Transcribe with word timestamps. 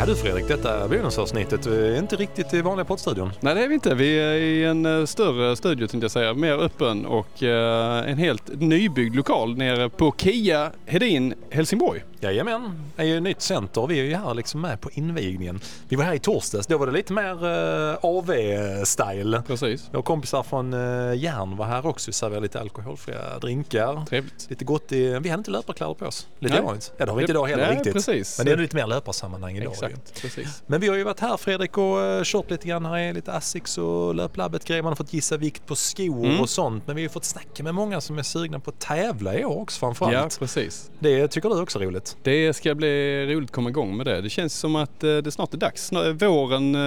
Ja 0.00 0.06
du 0.06 0.16
Fredrik, 0.16 0.48
detta 0.48 0.88
bonusavsnittet 0.88 1.66
är 1.66 1.98
inte 1.98 2.16
riktigt 2.16 2.54
i 2.54 2.62
vanliga 2.62 2.84
poddstudion. 2.84 3.30
Nej 3.40 3.54
det 3.54 3.64
är 3.64 3.68
vi 3.68 3.74
inte. 3.74 3.94
Vi 3.94 4.18
är 4.18 4.32
i 4.32 4.64
en 4.64 4.86
eh, 4.86 5.04
större 5.04 5.56
studio 5.56 5.86
tänkte 5.86 6.04
jag 6.04 6.10
säga. 6.10 6.34
Mer 6.34 6.52
öppen 6.52 7.06
och 7.06 7.42
eh, 7.42 8.10
en 8.10 8.18
helt 8.18 8.60
nybyggd 8.60 9.16
lokal 9.16 9.56
nere 9.56 9.88
på 9.88 10.14
Kia 10.18 10.72
Hedin 10.86 11.34
Helsingborg. 11.50 12.02
Jajamän, 12.22 12.90
det 12.96 13.02
är 13.02 13.06
ju 13.06 13.16
ett 13.16 13.22
nytt 13.22 13.40
center 13.42 13.80
och 13.80 13.90
vi 13.90 14.00
är 14.00 14.04
ju 14.04 14.14
här 14.14 14.34
liksom 14.34 14.60
med 14.60 14.80
på 14.80 14.90
invigningen. 14.90 15.60
Vi 15.88 15.96
var 15.96 16.04
här 16.04 16.14
i 16.14 16.18
torsdags, 16.18 16.66
då 16.66 16.78
var 16.78 16.86
det 16.86 16.92
lite 16.92 17.12
mer 17.12 17.32
uh, 17.44 17.96
AV-style. 18.02 19.42
Precis. 19.42 19.88
Våra 19.92 20.02
kompisar 20.02 20.42
från 20.42 20.74
uh, 20.74 21.16
Järn 21.16 21.56
var 21.56 21.66
här 21.66 21.86
också, 21.86 22.08
vi 22.08 22.12
serverade 22.12 22.42
lite 22.42 22.60
alkoholfria 22.60 23.38
drinkar. 23.38 24.04
Trevligt. 24.08 24.46
Lite 24.50 24.64
gott 24.64 24.92
i, 24.92 25.08
vi 25.08 25.14
hade 25.28 25.40
inte 25.40 25.50
löparkläder 25.50 25.94
på 25.94 26.06
oss. 26.06 26.26
Lite 26.38 26.60
ovanligt. 26.60 26.92
Ja 26.96 27.04
det 27.04 27.10
har 27.10 27.16
vi 27.16 27.22
inte 27.22 27.32
idag 27.32 27.46
heller 27.46 27.66
Nej, 27.66 27.76
riktigt. 27.76 27.92
Precis. 27.92 28.38
Men 28.38 28.46
det 28.46 28.52
är 28.52 28.56
lite 28.56 28.76
mer 28.76 28.86
löparsammanhang 28.86 29.56
idag. 29.56 29.72
Exakt, 29.72 30.22
precis. 30.22 30.62
Men 30.66 30.80
vi 30.80 30.88
har 30.88 30.96
ju 30.96 31.04
varit 31.04 31.20
här 31.20 31.36
Fredrik 31.36 31.78
och 31.78 31.96
uh, 31.96 32.22
kört 32.24 32.50
lite 32.50 32.68
grann. 32.68 32.84
Här 32.84 32.98
är 32.98 33.12
lite 33.12 33.32
Asics 33.32 33.78
och 33.78 34.14
löplabbet 34.14 34.64
grejer. 34.64 34.82
Man 34.82 34.90
har 34.90 34.96
fått 34.96 35.12
gissa 35.12 35.36
vikt 35.36 35.66
på 35.66 35.76
skor 35.76 36.26
Mm. 36.26 36.40
och 36.40 36.50
sånt. 36.50 36.86
Men 36.86 36.96
vi 36.96 37.02
har 37.02 37.04
ju 37.04 37.08
fått 37.08 37.24
snacka 37.24 37.62
med 37.62 37.74
många 37.74 38.00
som 38.00 38.18
är 38.18 38.22
sugna 38.22 38.60
på 38.60 38.70
att 38.70 38.78
tävla 38.80 39.34
i 39.38 39.44
år 39.44 39.58
också 39.60 39.78
framförallt. 39.78 40.14
Ja, 40.14 40.28
precis. 40.38 40.90
Det 40.98 41.28
tycker 41.28 41.48
du 41.48 41.60
också 41.60 41.78
är 41.78 41.84
roligt? 41.84 42.09
Det 42.22 42.52
ska 42.52 42.74
bli 42.74 43.26
roligt 43.26 43.50
att 43.50 43.54
komma 43.54 43.70
igång 43.70 43.96
med 43.96 44.06
det. 44.06 44.20
Det 44.20 44.30
känns 44.30 44.54
som 44.54 44.76
att 44.76 45.04
eh, 45.04 45.16
det 45.16 45.30
snart 45.30 45.54
är 45.54 45.58
dags. 45.58 45.92
Våren 45.92 46.74
eh, 46.74 46.80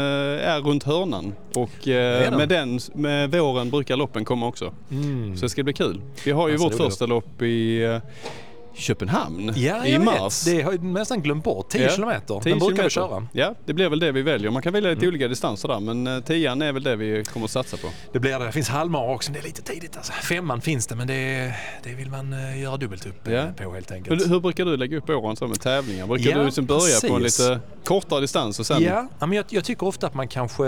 är 0.49 0.61
runt 0.61 0.83
hörnan 0.83 1.33
och 1.55 1.87
eh, 1.87 2.37
med, 2.37 2.49
den, 2.49 2.79
med 2.93 3.31
våren 3.31 3.69
brukar 3.69 3.97
loppen 3.97 4.25
komma 4.25 4.47
också. 4.47 4.73
Mm. 4.91 5.37
Så 5.37 5.45
det 5.45 5.49
ska 5.49 5.63
bli 5.63 5.73
kul. 5.73 6.01
Vi 6.25 6.31
har 6.31 6.47
ju 6.47 6.53
Alltså, 6.53 6.67
vårt 6.67 6.77
första 6.77 7.05
lopp 7.05 7.41
i 7.41 7.99
Köpenhamn 8.75 9.53
Ja, 9.55 9.85
i 9.85 9.99
mars. 9.99 10.47
vet. 10.47 10.55
Det 10.57 10.61
har 10.61 10.71
jag 10.71 10.83
nästan 10.83 11.21
glömt 11.21 11.43
bort. 11.43 11.69
10 11.69 11.83
Ja, 11.83 11.89
kilometer. 11.89 12.39
10 12.39 12.49
Den 12.51 12.59
brukar 12.59 12.83
vi 12.83 12.89
kilometer. 12.89 13.15
köra. 13.15 13.27
Ja, 13.31 13.55
det 13.65 13.73
blir 13.73 13.89
väl 13.89 13.99
det 13.99 14.11
vi 14.11 14.21
väljer. 14.21 14.51
Man 14.51 14.61
kan 14.61 14.73
välja 14.73 14.89
lite 14.89 14.99
Mm. 15.03 15.09
olika 15.13 15.27
distanser 15.27 15.67
där 15.67 15.79
men 15.79 16.07
eh, 16.07 16.19
tian 16.23 16.61
är 16.61 16.71
väl 16.71 16.83
det 16.83 16.95
vi 16.95 17.23
kommer 17.25 17.45
att 17.45 17.51
satsa 17.51 17.77
på. 17.77 17.87
Det 18.13 18.19
blir 18.19 18.39
det. 18.39 18.45
Det 18.45 18.51
finns 18.51 18.69
halvmara 18.69 19.13
också. 19.15 19.31
men 19.31 19.41
Det 19.41 19.45
är 19.45 19.47
lite 19.47 19.61
tidigt 19.61 19.97
alltså. 19.97 20.13
Femman 20.13 20.61
finns 20.61 20.87
det 20.87 20.95
men 20.95 21.07
det, 21.07 21.53
det 21.83 21.93
vill 21.93 22.09
man 22.09 22.33
eh, 22.33 22.61
göra 22.61 22.77
dubbelt 22.77 23.05
upp 23.05 23.27
eh, 23.27 23.33
Ja. 23.33 23.45
på 23.57 23.73
helt 23.73 23.91
enkelt. 23.91 24.31
Hur, 24.31 24.39
brukar 24.39 24.65
du 24.65 24.77
lägga 24.77 24.97
upp 24.97 25.09
åren 25.09 25.35
så 25.35 25.47
med 25.47 25.61
tävlingar? 25.61 26.07
Brukar 26.07 26.29
Ja, 26.31 26.37
du 26.39 26.45
liksom 26.45 26.65
börja 26.65 26.99
på 27.09 27.15
en 27.15 27.21
precis. 27.21 27.39
lite 27.49 27.59
kortare 27.83 28.21
distans 28.21 28.59
och 28.59 28.65
sen... 28.65 28.81
Ja, 28.83 29.07
men 29.19 29.33
jag, 29.33 29.45
jag 29.49 29.63
tycker 29.63 29.87
ofta 29.87 30.07
att 30.07 30.13
man 30.13 30.27
kanske, 30.27 30.63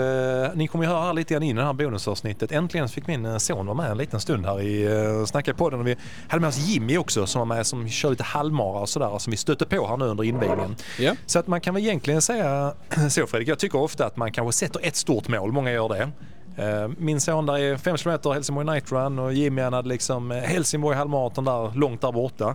ni 0.54 0.68
kommer 0.68 0.84
ju 0.84 0.90
höra 0.90 1.02
här 1.02 1.12
lite 1.14 1.34
grann 1.34 1.42
in 1.42 1.56
i 1.56 1.60
det 1.60 1.66
här 1.66 1.72
bonusavsnittet. 1.72 2.52
Äntligen 2.52 2.88
fick 2.88 3.06
min 3.06 3.24
eh, 3.26 3.36
son 3.38 3.66
vara 3.66 3.76
med 3.76 3.90
en 3.90 3.98
liten 3.98 4.20
stund 4.20 4.46
här 4.46 4.62
i 4.62 5.26
Snacka 5.26 5.52
på 5.52 5.58
podden. 5.58 5.80
Och 5.80 5.86
vi 5.86 5.96
hade 6.28 6.40
med 6.40 6.48
oss 6.48 6.58
Jimmy 6.58 6.96
också 6.96 7.26
som 7.26 7.38
var 7.48 7.56
med 7.56 7.66
som 7.66 7.88
kör 7.96 8.10
lite 8.10 8.24
halvmara 8.24 8.80
och 8.80 8.88
sådär 8.88 9.18
som 9.18 9.30
vi 9.30 9.36
stötte 9.36 9.64
på 9.64 9.86
här 9.86 9.96
nu 9.96 10.04
under 10.04 10.24
invigningen. 10.24 10.76
Ja. 10.98 11.14
Så 11.26 11.38
att 11.38 11.46
man 11.46 11.60
kan 11.60 11.74
väl 11.74 11.82
egentligen 11.82 12.22
säga 12.22 12.74
så 13.10 13.26
Fredrik, 13.26 13.48
jag 13.48 13.58
tycker 13.58 13.78
ofta 13.78 14.06
att 14.06 14.16
man 14.16 14.32
kanske 14.32 14.52
sätter 14.66 14.80
ett 14.86 14.96
stort 14.96 15.28
mål, 15.28 15.52
många 15.52 15.72
gör 15.72 15.88
det. 15.88 16.10
Eh, 16.56 16.88
Min 16.98 17.20
son 17.20 17.46
där 17.46 17.58
är 17.58 17.76
5 17.76 17.96
km 17.96 18.18
Helsingborg 18.32 18.66
Night 18.66 18.92
Run 18.92 19.18
och 19.18 19.32
Jimmy 19.32 19.62
han 19.62 19.72
hade 19.72 19.88
liksom 19.88 20.32
eh, 20.32 20.38
Helsingborg 20.38 20.96
halvmaraton 20.96 21.44
där 21.44 21.78
långt 21.78 22.00
där 22.00 22.12
borta. 22.12 22.54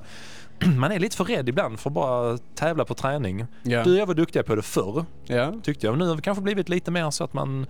Man 0.78 0.92
är 0.92 1.00
lite 1.00 1.18
för 1.18 1.24
rädd 1.24 1.50
ibland 1.50 1.80
för 1.80 1.90
att 1.90 1.94
bara 1.94 2.38
tävla 2.56 2.86
på 2.86 2.94
träning. 2.94 3.46
Ja. 3.64 3.84
Du 3.84 3.92
och 3.92 3.98
jag 3.98 4.06
var 4.06 4.14
duktiga 4.14 4.44
på 4.44 4.56
det 4.56 4.62
förr 4.62 5.06
ja. 5.26 5.54
tyckte 5.64 5.86
jag. 5.86 5.98
Nu 5.98 6.08
har 6.08 6.16
vi 6.16 6.22
kanske 6.22 6.42
blivit 6.42 6.70
lite 6.70 6.92
mer 6.92 7.12
så 7.12 7.24
att 7.24 7.34
man, 7.34 7.66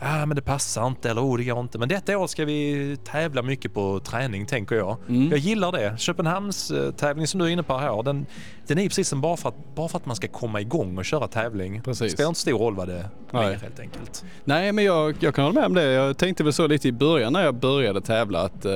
ah, 0.00 0.26
men 0.26 0.36
det 0.36 0.42
passar 0.42 0.86
inte 0.86 1.10
eller 1.10 1.22
oh, 1.22 1.38
det 1.38 1.44
går 1.44 1.60
inte. 1.60 1.78
Men 1.78 1.88
detta 1.88 2.18
år 2.18 2.26
ska 2.26 2.44
vi 2.44 2.96
tävla 3.04 3.42
mycket 3.42 3.74
på 3.74 4.00
träning 4.00 4.46
tänker 4.46 4.76
jag. 4.76 4.96
Mm. 5.08 5.30
Jag 5.30 5.38
gillar 5.38 5.72
det. 5.72 5.98
Köpenhamns 5.98 6.70
eh, 6.70 6.90
tävling 6.90 7.26
som 7.26 7.40
du 7.40 7.46
är 7.46 7.50
inne 7.50 7.62
på 7.62 7.78
här, 7.78 8.02
den, 8.02 8.26
den 8.66 8.78
är 8.78 8.82
ju 8.82 8.88
precis 8.88 9.08
som 9.08 9.20
bara 9.20 9.36
för, 9.36 9.48
att, 9.48 9.74
bara 9.74 9.88
för 9.88 9.98
att 9.98 10.06
man 10.06 10.16
ska 10.16 10.28
komma 10.28 10.60
igång 10.60 10.98
och 10.98 11.04
köra 11.04 11.28
tävling. 11.28 11.82
Precis. 11.82 12.00
Det 12.00 12.10
spelar 12.10 12.28
inte 12.28 12.40
stor 12.40 12.58
roll 12.58 12.74
vad 12.74 12.88
det 12.88 13.08
Nej. 13.30 13.46
blir 13.48 13.58
helt 13.58 13.80
enkelt. 13.80 14.24
Nej 14.44 14.72
men 14.72 14.84
jag, 14.84 15.14
jag 15.20 15.34
kan 15.34 15.44
hålla 15.44 15.60
med 15.60 15.66
om 15.66 15.74
det. 15.74 15.84
Jag 15.84 16.18
tänkte 16.18 16.44
väl 16.44 16.52
så 16.52 16.66
lite 16.66 16.88
i 16.88 16.92
början 16.92 17.32
när 17.32 17.44
jag 17.44 17.54
började 17.54 18.00
tävla 18.00 18.40
att 18.40 18.64
eh, 18.64 18.72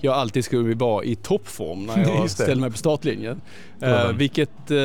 jag 0.00 0.14
alltid 0.14 0.44
skulle 0.44 0.74
vara 0.74 1.04
i 1.04 1.14
toppform 1.14 1.86
när 1.86 1.98
jag 2.16 2.30
ställde 2.30 2.60
mig 2.60 2.70
på 2.70 2.76
startlinjen. 2.76 3.40
Eh, 3.82 4.12
vilket 4.12 4.70
eh, 4.70 4.76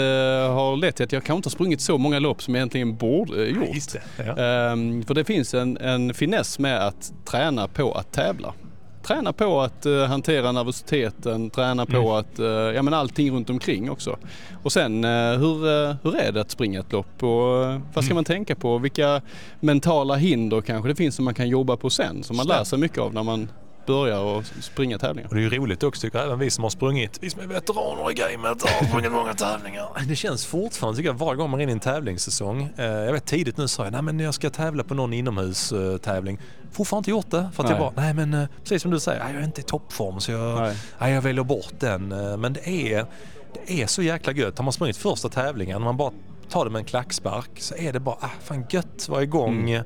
har 0.54 0.78
lett 0.78 0.96
till 0.96 1.04
att 1.06 1.12
jag 1.12 1.24
kanske 1.24 1.38
inte 1.38 1.48
har 1.48 1.52
sprungit 1.52 1.82
så 1.82 1.98
många 1.98 2.20
lopp 2.20 2.42
som 2.42 2.56
jag 2.56 2.60
egentligen 2.60 2.96
borde 2.98 3.44
eh, 3.48 3.50
gjort. 3.56 3.94
Det. 3.94 4.24
Ja. 4.26 4.44
Ehm, 4.44 5.04
för 5.04 5.14
det 5.14 5.24
finns 5.24 5.54
en, 5.54 5.78
en 5.78 6.14
finess 6.14 6.60
med 6.60 6.88
att 6.88 7.14
träna 7.26 7.68
på 7.68 7.92
att 7.94 8.12
tävla. 8.14 8.54
Träna 9.04 9.34
på 9.34 9.62
att 9.62 9.86
eh, 9.86 10.04
hantera 10.06 10.52
nervositeten, 10.52 11.50
träna 11.50 11.86
på 11.86 11.98
Mm. 11.98 12.08
att, 12.12 12.40
uh, 12.40 12.46
ja 12.48 12.82
men 12.82 12.94
allting 12.94 13.32
runt 13.32 13.50
omkring 13.50 13.92
också. 13.92 14.18
Och 14.64 14.72
sen 14.72 15.04
eh, 15.04 15.10
hur, 15.40 15.68
eh, 15.90 15.96
hur 16.04 16.16
är 16.16 16.32
det 16.32 16.42
att 16.42 16.52
springa 16.52 16.80
ett 16.80 16.92
lopp 16.92 17.24
och 17.24 17.64
eh, 17.66 17.80
vad 17.94 18.04
ska 18.04 18.12
Mm. 18.12 18.16
man 18.16 18.24
tänka 18.26 18.56
på? 18.56 18.78
Vilka 18.78 19.22
mentala 19.60 20.16
hinder 20.16 20.62
kanske 20.62 20.90
det 20.90 20.96
finns 20.96 21.16
som 21.16 21.26
man 21.26 21.34
kan 21.34 21.50
jobba 21.50 21.78
på 21.78 21.90
sen 21.90 22.24
som 22.24 22.38
man 22.38 22.48
lär 22.48 22.64
sig 22.64 22.80
mycket 22.80 22.98
av 23.00 23.14
när 23.14 23.24
man 23.24 23.50
börjar 23.88 24.40
att 24.40 24.46
springa 24.62 24.98
tävlingar. 24.98 25.30
Och 25.30 25.36
det 25.36 25.42
är 25.42 25.44
ju 25.44 25.58
roligt 25.58 25.84
också 25.84 26.02
tycker 26.02 26.18
jag, 26.18 26.28
även 26.28 26.40
vi 26.40 26.50
som 26.50 26.64
har 26.64 26.70
sprungit, 26.70 27.18
vi 27.22 27.30
som 27.30 27.42
är 27.42 27.48
veteraner 27.48 28.12
i 28.12 28.14
gamet 28.14 28.62
har 28.62 28.88
sprungit 28.88 29.12
många 29.12 29.34
tävlingar. 29.34 29.90
Det 30.08 30.16
känns 30.16 30.46
fortfarande 30.46 30.98
tycker 30.98 31.10
jag 31.10 31.18
varje 31.18 31.36
gång 31.38 31.50
man 31.50 31.60
är 31.60 31.64
inne 31.64 31.72
i 31.72 31.74
en 31.74 31.80
tävlingsäsong. 31.80 32.70
Eh, 32.78 32.86
jag 32.86 33.14
vet 33.14 33.26
tidigt 33.26 33.58
nu 33.58 33.68
sa 33.68 33.84
jag, 33.84 33.92
nej 33.94 34.02
men 34.02 34.20
jag 34.20 34.34
ska 34.34 34.50
tävla 34.50 34.84
på 34.84 34.94
någon 34.94 35.14
inomhustävling. 35.14 36.40
Fortfarande 36.72 37.00
inte 37.00 37.12
gjort 37.12 37.32
det 37.32 37.50
för 37.54 37.64
att 37.64 37.70
jag 37.70 37.80
Nej. 37.80 37.92
bara, 37.96 38.04
nej 38.04 38.14
men 38.14 38.34
eh, 38.34 38.48
precis 38.64 38.82
som 38.82 38.92
du 38.92 39.00
säger, 39.00 39.20
jag 39.34 39.42
är 39.42 39.44
inte 39.44 39.62
i 39.62 39.64
toppform 39.64 40.20
så 40.20 40.32
jag, 40.32 40.62
Nej. 40.62 40.76
nej, 41.00 41.14
jag 41.14 41.22
väljer 41.22 41.44
bort 41.44 41.74
den. 41.80 42.12
Eh, 42.12 42.38
Men 42.38 42.54
det 42.54 42.70
är, 42.70 43.06
det 43.68 43.82
är 43.82 43.88
så 43.88 44.02
jäkla 44.02 44.34
gött. 44.34 44.58
Har 44.58 44.64
man 44.64 44.74
sprungit 44.74 44.98
första 44.98 45.30
tävlingen, 45.30 45.82
man 45.82 45.98
bara 45.98 46.12
tar 46.50 46.66
det 46.66 46.72
med 46.72 46.80
en 46.80 46.86
klackspark 46.86 47.50
så 47.60 47.76
är 47.76 47.94
det 47.94 48.00
bara, 48.00 48.16
ah, 48.20 48.30
fan 48.44 48.66
gött, 48.70 49.10
vara 49.10 49.24
igång. 49.24 49.70
Mm. 49.70 49.84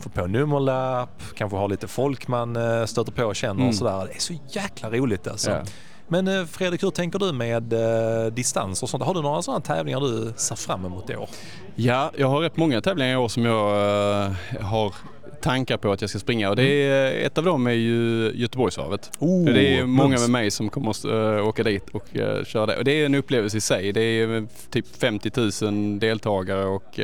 Få 0.00 0.08
på 0.08 0.26
nummerlapp, 0.26 1.22
kanske 1.34 1.56
ha 1.56 1.66
lite 1.66 1.88
folk 1.88 2.28
man 2.28 2.56
eh, 2.56 2.84
stöter 2.84 3.12
på 3.12 3.24
och 3.24 3.36
känner 3.36 3.54
Mm. 3.54 3.68
och 3.68 3.74
sådär. 3.74 4.06
Det 4.06 4.14
är 4.16 4.20
så 4.20 4.34
jäkla 4.48 4.90
roligt 4.90 5.26
alltså. 5.28 5.50
Ja. 5.50 5.62
Men 6.08 6.28
eh, 6.28 6.44
Fredrik, 6.44 6.82
hur 6.82 6.90
tänker 6.90 7.18
du 7.18 7.32
med 7.32 7.72
eh, 7.72 8.32
distans 8.32 8.82
och 8.82 8.88
sånt? 8.88 9.02
Har 9.04 9.14
du 9.14 9.22
några 9.22 9.42
sådana 9.42 9.60
tävlingar 9.60 10.00
du 10.00 10.32
ser 10.36 10.56
fram 10.56 10.84
emot 10.84 11.10
i 11.10 11.16
år? 11.16 11.28
Ja, 11.74 12.12
jag 12.16 12.28
har 12.28 12.40
rätt 12.40 12.56
många 12.56 12.80
tävlingar 12.80 13.12
i 13.12 13.16
år 13.16 13.28
som 13.28 13.44
jag 13.44 13.70
eh, 14.24 14.32
har 14.60 14.94
tankar 15.42 15.76
på 15.76 15.92
att 15.92 16.00
jag 16.00 16.10
ska 16.10 16.18
springa 16.18 16.50
och 16.50 16.56
det 16.56 16.62
är, 16.64 17.26
ett 17.26 17.38
av 17.38 17.44
dem 17.44 17.66
är 17.66 17.70
ju 17.70 18.30
Göteborgsvarvet. 18.34 19.10
Oh, 19.18 19.44
det 19.44 19.78
är 19.78 19.84
många 19.86 20.18
med 20.18 20.30
mig 20.30 20.50
som 20.50 20.68
kommer 20.68 20.90
att 20.90 21.04
åka 21.44 21.62
dit 21.62 21.88
och 21.92 22.06
köra 22.46 22.66
det. 22.66 22.76
Och 22.76 22.84
det 22.84 22.92
är 22.92 23.06
en 23.06 23.14
upplevelse 23.14 23.56
i 23.56 23.60
sig. 23.60 23.92
Det 23.92 24.00
är 24.02 24.46
typ 24.70 24.96
50 24.96 25.64
000 25.64 25.98
deltagare 25.98 26.64
och 26.64 27.00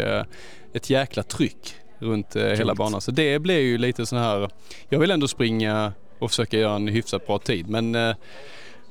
ett 0.73 0.91
jäkla 0.91 1.23
tryck 1.23 1.75
runt 1.99 2.37
äh, 2.37 2.43
hela 2.43 2.75
banan. 2.75 3.01
Så 3.01 3.11
det 3.11 3.39
blir 3.39 3.59
ju 3.61 3.79
lite 3.79 4.07
sån 4.07 4.19
här, 4.19 4.51
jag 4.89 4.99
vill 4.99 5.11
ändå 5.11 5.29
springa 5.29 5.93
och 6.19 6.31
försöka 6.31 6.59
göra 6.59 6.77
en 6.77 6.89
hyfsat 6.89 7.27
bra 7.27 7.39
tid 7.39 7.69
men 7.69 7.95
äh, 7.95 8.15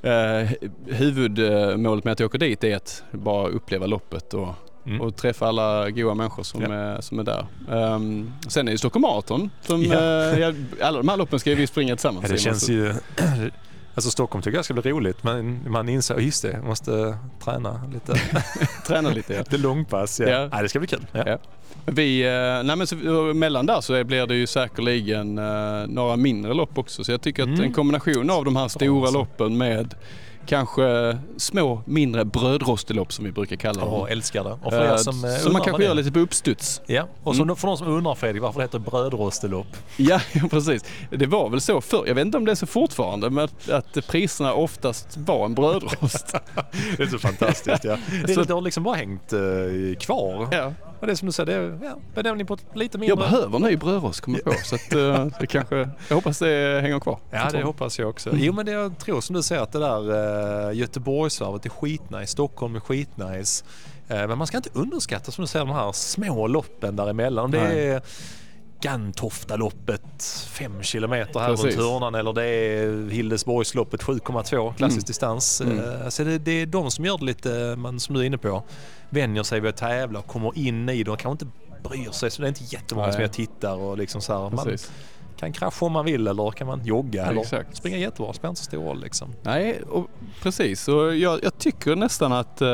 äh, 0.03 0.49
huvudmålet 0.87 2.03
med 2.05 2.11
att 2.11 2.19
jag 2.19 2.27
åker 2.27 2.39
dit 2.39 2.63
är 2.63 2.75
att 2.75 3.03
bara 3.11 3.47
uppleva 3.47 3.85
loppet 3.85 4.33
och 4.33 4.47
Mm. 4.87 5.01
och 5.01 5.15
träffa 5.15 5.47
alla 5.47 5.89
goa 5.89 6.13
människor 6.13 6.43
som, 6.43 6.61
Ja. 6.61 6.73
är, 6.73 7.01
som 7.01 7.19
är 7.19 7.23
där. 7.23 7.45
Ehm, 7.71 8.31
sen 8.47 8.67
är 8.67 8.71
det 8.71 8.77
Stockholm 8.77 9.01
Marathon. 9.01 9.49
Som, 9.61 9.83
Ja. 9.83 9.93
eh, 9.93 10.39
ja, 10.39 10.53
alla 10.81 10.97
de 10.97 11.07
här 11.09 11.17
loppen 11.17 11.39
ska 11.39 11.55
vi 11.55 11.67
springa 11.67 11.95
tillsammans. 11.95 12.25
Ja, 12.27 12.31
det 12.33 12.39
känns 12.39 12.69
ju... 12.69 12.93
Alltså 13.95 14.11
Stockholm 14.11 14.41
tycker 14.41 14.57
jag 14.57 14.65
ska 14.65 14.73
bli 14.73 14.91
roligt 14.91 15.23
men 15.23 15.59
man 15.67 15.89
inser, 15.89 16.19
just 16.19 16.41
det, 16.41 16.51
jag 16.51 16.63
måste 16.63 17.17
träna 17.43 17.81
lite, 17.93 18.13
Träna 18.87 19.09
lite 19.09 19.33
ja. 19.33 19.39
lite 19.51 19.57
långpass. 19.57 20.19
Ja. 20.19 20.27
Ja. 20.29 20.49
Nej, 20.51 20.63
det 20.63 20.69
ska 20.69 20.79
bli 20.79 20.87
kul. 20.87 21.05
Ja. 21.11 21.23
Ja. 21.25 21.37
Vi, 21.85 22.21
eh, 22.21 22.63
nej 22.63 22.75
men 22.75 22.87
så, 22.87 22.95
mellan 23.35 23.65
där 23.65 23.81
så 23.81 24.03
blir 24.03 24.25
det 24.27 24.35
ju 24.35 24.47
säkerligen 24.47 25.37
eh, 25.37 25.87
några 25.87 26.15
mindre 26.15 26.53
lopp 26.53 26.77
också. 26.77 27.03
Så 27.03 27.11
jag 27.11 27.21
tycker 27.21 27.43
att 27.43 27.49
Mm. 27.49 27.61
en 27.61 27.73
kombination 27.73 28.29
av 28.29 28.45
de 28.45 28.55
här 28.55 28.67
stora 28.67 29.01
alltså. 29.01 29.17
loppen 29.17 29.57
med 29.57 29.93
kanske 30.45 31.17
små 31.37 31.81
mindre 31.85 32.25
brödrostelopp 32.25 33.13
som 33.13 33.25
vi 33.25 33.31
brukar 33.31 33.55
kalla 33.55 33.81
dem. 33.81 33.89
Ja, 33.93 34.07
älskar 34.07 34.43
det. 34.43 34.57
Och 34.63 34.71
för 34.73 34.85
Eh, 34.85 34.91
er 34.91 34.97
som, 34.97 35.25
eh, 35.25 35.31
som 35.35 35.53
man 35.53 35.61
kanske 35.61 35.83
gör 35.83 35.93
lite 35.93 36.11
på 36.11 36.19
uppstuds. 36.19 36.81
Ja, 36.85 37.07
och 37.23 37.35
Mm. 37.35 37.55
för 37.55 37.67
de 37.67 37.77
som 37.77 37.87
undrar 37.87 38.15
Fredrik 38.15 38.41
varför 38.41 38.59
det 38.59 38.63
heter 38.65 38.79
brödrostelopp. 38.79 39.67
Ja, 39.97 40.19
ja, 40.33 40.41
precis. 40.51 40.83
Det 41.09 41.25
var 41.25 41.49
väl 41.49 41.61
så 41.61 41.81
förr. 41.81 42.03
Jag 42.07 42.15
vet 42.15 42.25
inte 42.25 42.37
om 42.37 42.45
det 42.45 42.51
är 42.51 42.55
så 42.55 42.65
fortfarande, 42.65 43.29
men 43.29 43.43
att, 43.43 43.69
att 43.69 44.07
priserna 44.07 44.53
oftast 44.53 45.17
var 45.17 45.45
en 45.45 45.53
brödrost. 45.55 46.35
Det 46.97 47.03
är 47.03 47.07
så 47.07 47.19
fantastiskt 47.19 47.83
ja. 47.83 47.97
Det, 48.27 48.33
Så- 48.33 48.43
det 48.43 48.53
har 48.53 48.61
liksom 48.61 48.83
bara 48.83 48.95
hängt 48.95 49.33
eh, 49.33 49.39
kvar. 49.99 50.47
ja. 50.51 50.73
Och 50.99 51.07
det 51.07 51.13
är 51.13 51.15
som 51.15 51.25
du 51.25 51.31
säger, 51.31 51.45
det 51.45 51.53
är 51.53 51.79
ja, 51.83 51.97
benämning 52.13 52.47
på 52.47 52.57
lite 52.73 52.97
Jag 52.97 52.99
mindre... 52.99 53.15
behöver 53.15 53.55
en 53.55 53.61
ny 53.61 53.75
brödrost 53.75 54.21
kommer 54.21 54.41
jag 54.45 54.57
på. 54.57 54.63
Så 54.63 54.75
att, 54.75 54.93
eh, 54.93 55.27
det 55.39 55.47
kanske, 55.47 55.89
jag 56.07 56.15
hoppas 56.15 56.39
det 56.39 56.81
hänger 56.81 56.99
kvar. 56.99 57.19
Ja 57.31 57.49
det 57.51 57.63
hoppas 57.63 57.99
jag 57.99 58.09
också. 58.09 58.29
Jo 58.33 58.53
men 58.53 58.65
det, 58.65 58.71
jag 58.71 58.97
tror 58.99 59.21
som 59.21 59.35
du 59.35 59.43
säger 59.43 59.61
att 59.61 59.71
det 59.71 59.79
där 59.79 60.69
uh, 60.69 60.77
Göteborgsvarvet 60.77 61.65
är 61.65 61.69
skitnice, 61.69 62.27
Stockholm 62.27 62.75
är 62.75 62.79
skitnice. 62.79 63.65
Eh, 64.07 64.27
men 64.27 64.37
man 64.37 64.47
ska 64.47 64.57
inte 64.57 64.69
underskatta 64.73 65.31
som 65.31 65.41
du 65.41 65.47
säger 65.47 65.65
de 65.65 65.75
här 65.75 65.91
små 65.91 66.47
loppen 66.47 66.95
däremellan. 66.95 67.51
Det 67.51 67.59
är, 67.59 68.01
Gantoftaloppet 68.81 70.23
5 70.49 70.81
kilometer 70.83 71.39
här 71.39 71.49
Precis. 71.49 71.65
runt 71.65 71.75
hörnan 71.75 72.15
eller 72.15 72.33
det 72.33 72.43
är 72.45 73.09
Hildesborgsloppet 73.09 74.03
7,2 74.03 74.73
klassisk 74.73 74.97
Mm. 74.97 75.03
distans. 75.07 75.61
Mm. 75.61 75.79
Eh, 76.01 76.07
Så 76.09 76.23
det, 76.23 76.37
det 76.37 76.51
är 76.51 76.65
de 76.65 76.91
som 76.91 77.05
gör 77.05 77.17
det 77.17 77.25
lite, 77.25 77.75
man, 77.77 77.99
som 77.99 78.15
du 78.15 78.21
är 78.21 78.25
inne 78.25 78.37
på, 78.37 78.63
vänjer 79.09 79.43
sig 79.43 79.59
vid 79.59 79.69
att 79.69 79.77
tävla 79.77 80.19
och 80.19 80.27
kommer 80.27 80.57
in 80.57 80.89
i 80.89 81.03
det 81.03 81.11
och 81.11 81.19
kanske 81.19 81.45
inte 81.45 81.57
bryr 81.89 82.11
sig 82.11 82.31
så 82.31 82.41
det 82.41 82.45
är 82.45 82.49
inte 82.49 82.63
jättemånga 82.63 83.07
Nej. 83.07 83.13
som 83.13 83.21
jag 83.21 83.33
tittar 83.33 83.75
och 83.75 83.97
liksom 83.97 84.21
så 84.21 84.33
här, 84.33 84.49
man 84.49 84.77
kan 85.39 85.53
krascha 85.53 85.85
om 85.85 85.91
man 85.91 86.05
vill 86.05 86.27
eller 86.27 86.51
kan 86.51 86.67
man 86.67 86.85
jogga 86.85 87.25
eller 87.25 87.41
exakt. 87.41 87.77
springa 87.77 87.97
jättebra, 87.97 88.27
det 88.31 88.33
spelar 88.37 88.49
inte 88.49 88.61
så 88.61 88.65
stor 88.65 88.83
roll 88.83 89.01
liksom. 89.01 89.33
Nej, 89.43 89.81
och 89.89 90.07
precis. 90.41 90.87
Och 90.87 91.15
jag, 91.15 91.39
jag 91.43 91.57
tycker 91.57 91.95
nästan 91.95 92.31
att 92.33 92.61
eh, 92.61 92.67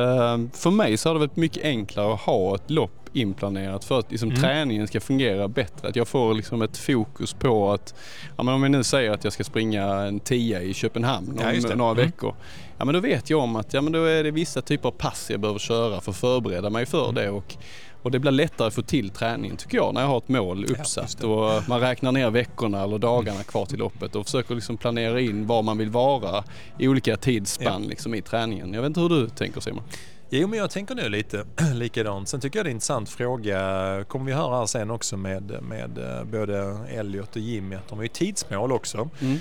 för 0.53 0.71
mig 0.71 0.97
så 0.97 1.09
har 1.09 1.13
det 1.13 1.19
varit 1.19 1.35
mycket 1.35 1.63
enklare 1.63 2.13
att 2.13 2.19
ha 2.19 2.55
ett 2.55 2.69
lopp 2.69 3.00
inplanerat 3.13 3.83
för 3.85 3.99
att 3.99 4.11
liksom, 4.11 4.29
Mm. 4.29 4.41
träningen 4.41 4.87
ska 4.87 4.99
fungera 4.99 5.47
bättre. 5.47 5.87
Att 5.87 5.95
jag 5.95 6.07
får 6.07 6.33
liksom 6.33 6.61
ett 6.61 6.77
fokus 6.77 7.33
på 7.33 7.71
att, 7.71 7.95
ja, 8.37 8.43
men 8.43 8.53
om 8.53 8.63
jag 8.63 8.71
nu 8.71 8.83
säger 8.83 9.11
att 9.11 9.23
jag 9.23 9.33
ska 9.33 9.43
springa 9.43 9.83
en 9.85 10.19
10 10.19 10.59
i 10.61 10.73
Köpenhamn 10.73 11.37
Ja, 11.41 11.49
om 11.49 11.61
det. 11.61 11.75
några 11.75 11.91
Mm. 11.91 12.05
veckor. 12.05 12.35
Ja 12.77 12.85
men 12.85 12.93
då 12.93 12.99
vet 12.99 13.29
jag 13.29 13.39
om 13.39 13.55
att 13.55 13.73
ja, 13.73 13.81
men 13.81 13.93
då 13.93 14.03
är 14.05 14.23
det 14.23 14.31
vissa 14.31 14.61
typer 14.61 14.87
av 14.89 14.93
pass 14.93 15.27
jag 15.31 15.39
behöver 15.39 15.59
köra 15.59 16.01
för 16.01 16.11
att 16.11 16.17
förbereda 16.17 16.69
mig 16.69 16.85
för 16.85 17.03
Mm. 17.09 17.15
det. 17.15 17.29
Och, 17.29 17.55
och 18.01 18.11
det 18.11 18.19
blir 18.19 18.31
lättare 18.31 18.67
att 18.67 18.73
få 18.73 18.81
till 18.81 19.09
träningen 19.09 19.57
tycker 19.57 19.77
jag 19.77 19.93
när 19.93 20.01
jag 20.01 20.07
har 20.07 20.17
ett 20.17 20.29
mål 20.29 20.65
uppsatt 20.65 21.17
det. 21.21 21.27
och 21.27 21.63
man 21.69 21.79
räknar 21.79 22.11
ner 22.11 22.29
veckorna 22.29 22.83
eller 22.83 22.97
dagarna 22.97 23.43
kvar 23.43 23.65
till 23.65 23.79
loppet 23.79 24.15
och 24.15 24.25
försöker 24.25 24.55
liksom 24.55 24.77
planera 24.77 25.19
in 25.21 25.47
var 25.47 25.63
man 25.63 25.77
vill 25.77 25.89
vara 25.89 26.43
i 26.79 26.87
olika 26.87 27.17
tidsspann 27.17 27.83
liksom 27.83 28.13
i 28.15 28.21
träningen. 28.21 28.73
Jag 28.73 28.81
vet 28.81 28.87
inte 28.87 28.99
hur 28.99 29.09
du 29.09 29.29
tänker 29.29 29.61
Simon? 29.61 29.83
Jo, 30.33 30.47
men 30.47 30.59
jag 30.59 30.69
tänker 30.69 30.95
nu 30.95 31.09
lite 31.09 31.45
likadant. 31.73 32.29
Sen 32.29 32.39
tycker 32.39 32.59
jag 32.59 32.65
det 32.65 32.69
är 32.69 32.71
en 32.71 32.75
intressant 32.75 33.09
fråga, 33.09 34.03
kommer 34.07 34.25
vi 34.25 34.31
höra 34.31 34.57
här 34.59 34.65
sen 34.65 34.91
också 34.91 35.17
med, 35.17 35.63
med 35.63 35.97
eh, 35.97 36.23
både 36.23 36.77
Elliot 36.89 37.35
och 37.35 37.41
Jimmy, 37.41 37.75
att 37.75 37.87
de 37.87 37.97
har 37.97 38.03
ju 38.03 38.09
tidsmål 38.09 38.71
också. 38.71 39.09
Mm. 39.21 39.37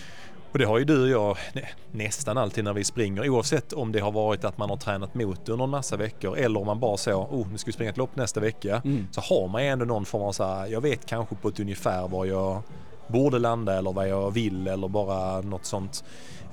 Och 0.52 0.58
det 0.58 0.64
har 0.64 0.78
ju 0.78 0.84
du 0.84 1.02
och 1.02 1.08
jag 1.08 1.36
nä- 1.54 1.68
nästan 1.92 2.38
alltid 2.38 2.64
när 2.64 2.72
vi 2.72 2.84
springer, 2.84 3.28
oavsett 3.28 3.72
om 3.72 3.92
det 3.92 4.00
har 4.00 4.12
varit 4.12 4.44
att 4.44 4.58
man 4.58 4.70
har 4.70 4.76
tränat 4.76 5.14
mot 5.14 5.48
under 5.48 5.64
en 5.64 5.70
massa 5.70 5.96
veckor 5.96 6.36
eller 6.36 6.60
om 6.60 6.66
man 6.66 6.80
bara 6.80 6.96
så, 6.96 7.12
oh 7.12 7.46
nu 7.52 7.58
ska 7.58 7.68
vi 7.68 7.72
springa 7.72 7.90
ett 7.90 7.96
lopp 7.96 8.16
nästa 8.16 8.40
vecka. 8.40 8.82
Mm. 8.84 9.06
Så 9.10 9.20
har 9.20 9.48
man 9.48 9.62
ju 9.62 9.68
ändå 9.68 9.84
någon 9.84 10.04
form 10.04 10.22
av 10.22 10.32
så 10.32 10.44
här, 10.44 10.66
jag 10.66 10.80
vet 10.80 11.06
kanske 11.06 11.34
på 11.34 11.48
ett 11.48 11.60
ungefär 11.60 12.08
var 12.08 12.24
jag 12.24 12.62
borde 13.08 13.38
landa 13.38 13.78
eller 13.78 13.92
vad 13.92 14.08
jag 14.08 14.30
vill 14.30 14.66
eller 14.68 14.88
bara 14.88 15.40
något 15.40 15.64
sånt. 15.64 16.04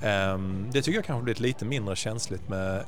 Ehm, 0.02 0.66
det 0.72 0.82
tycker 0.82 0.98
jag 0.98 1.04
kanske 1.04 1.24
blivit 1.24 1.40
lite 1.40 1.64
mindre 1.64 1.96
känsligt 1.96 2.48
med 2.48 2.84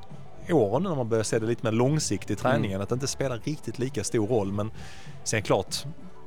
åren 0.52 0.82
när 0.82 0.94
man 0.94 1.08
börjar 1.08 1.24
se 1.24 1.38
det 1.38 1.46
lite 1.46 1.64
mer 1.66 1.72
långsiktigt 1.72 2.30
i 2.38 2.42
träningen. 2.42 2.70
Mm. 2.70 2.80
Att 2.82 2.88
det 2.88 2.94
inte 2.94 3.06
spelar 3.06 3.38
riktigt 3.44 3.78
lika 3.78 4.04
stor 4.04 4.26
roll. 4.26 4.52
Men 4.52 4.70
sen 5.24 5.42
klart, 5.42 5.76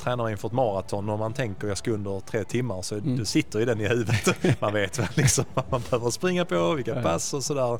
tränar 0.02 0.18
man 0.18 0.32
inför 0.32 0.48
ett 0.48 0.54
maraton 0.54 1.10
och 1.10 1.20
man 1.20 1.34
tänker 1.34 1.68
jag 1.68 1.78
ska 1.78 1.92
under 1.92 2.20
tre 2.20 2.44
timmar 2.44 2.82
så 2.82 2.96
Mm. 2.96 3.16
du 3.18 3.26
sitter 3.26 3.60
ju 3.60 3.66
den 3.66 3.82
i 3.82 3.88
huvudet. 3.88 4.36
Man 4.62 4.74
vet 4.74 5.00
väl 5.00 5.08
liksom 5.14 5.46
vad 5.54 5.66
man 5.72 5.82
behöver 5.90 6.10
springa 6.10 6.46
på, 6.46 6.74
vilka 6.74 7.02
pass 7.02 7.34
och 7.34 7.44
sådär. 7.44 7.80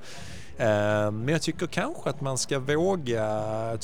Ehm, 0.58 1.20
Men 1.20 1.28
jag 1.30 1.42
tycker 1.42 1.68
kanske 1.68 2.10
att 2.10 2.22
man 2.22 2.38
ska 2.38 2.60
våga, 2.60 3.78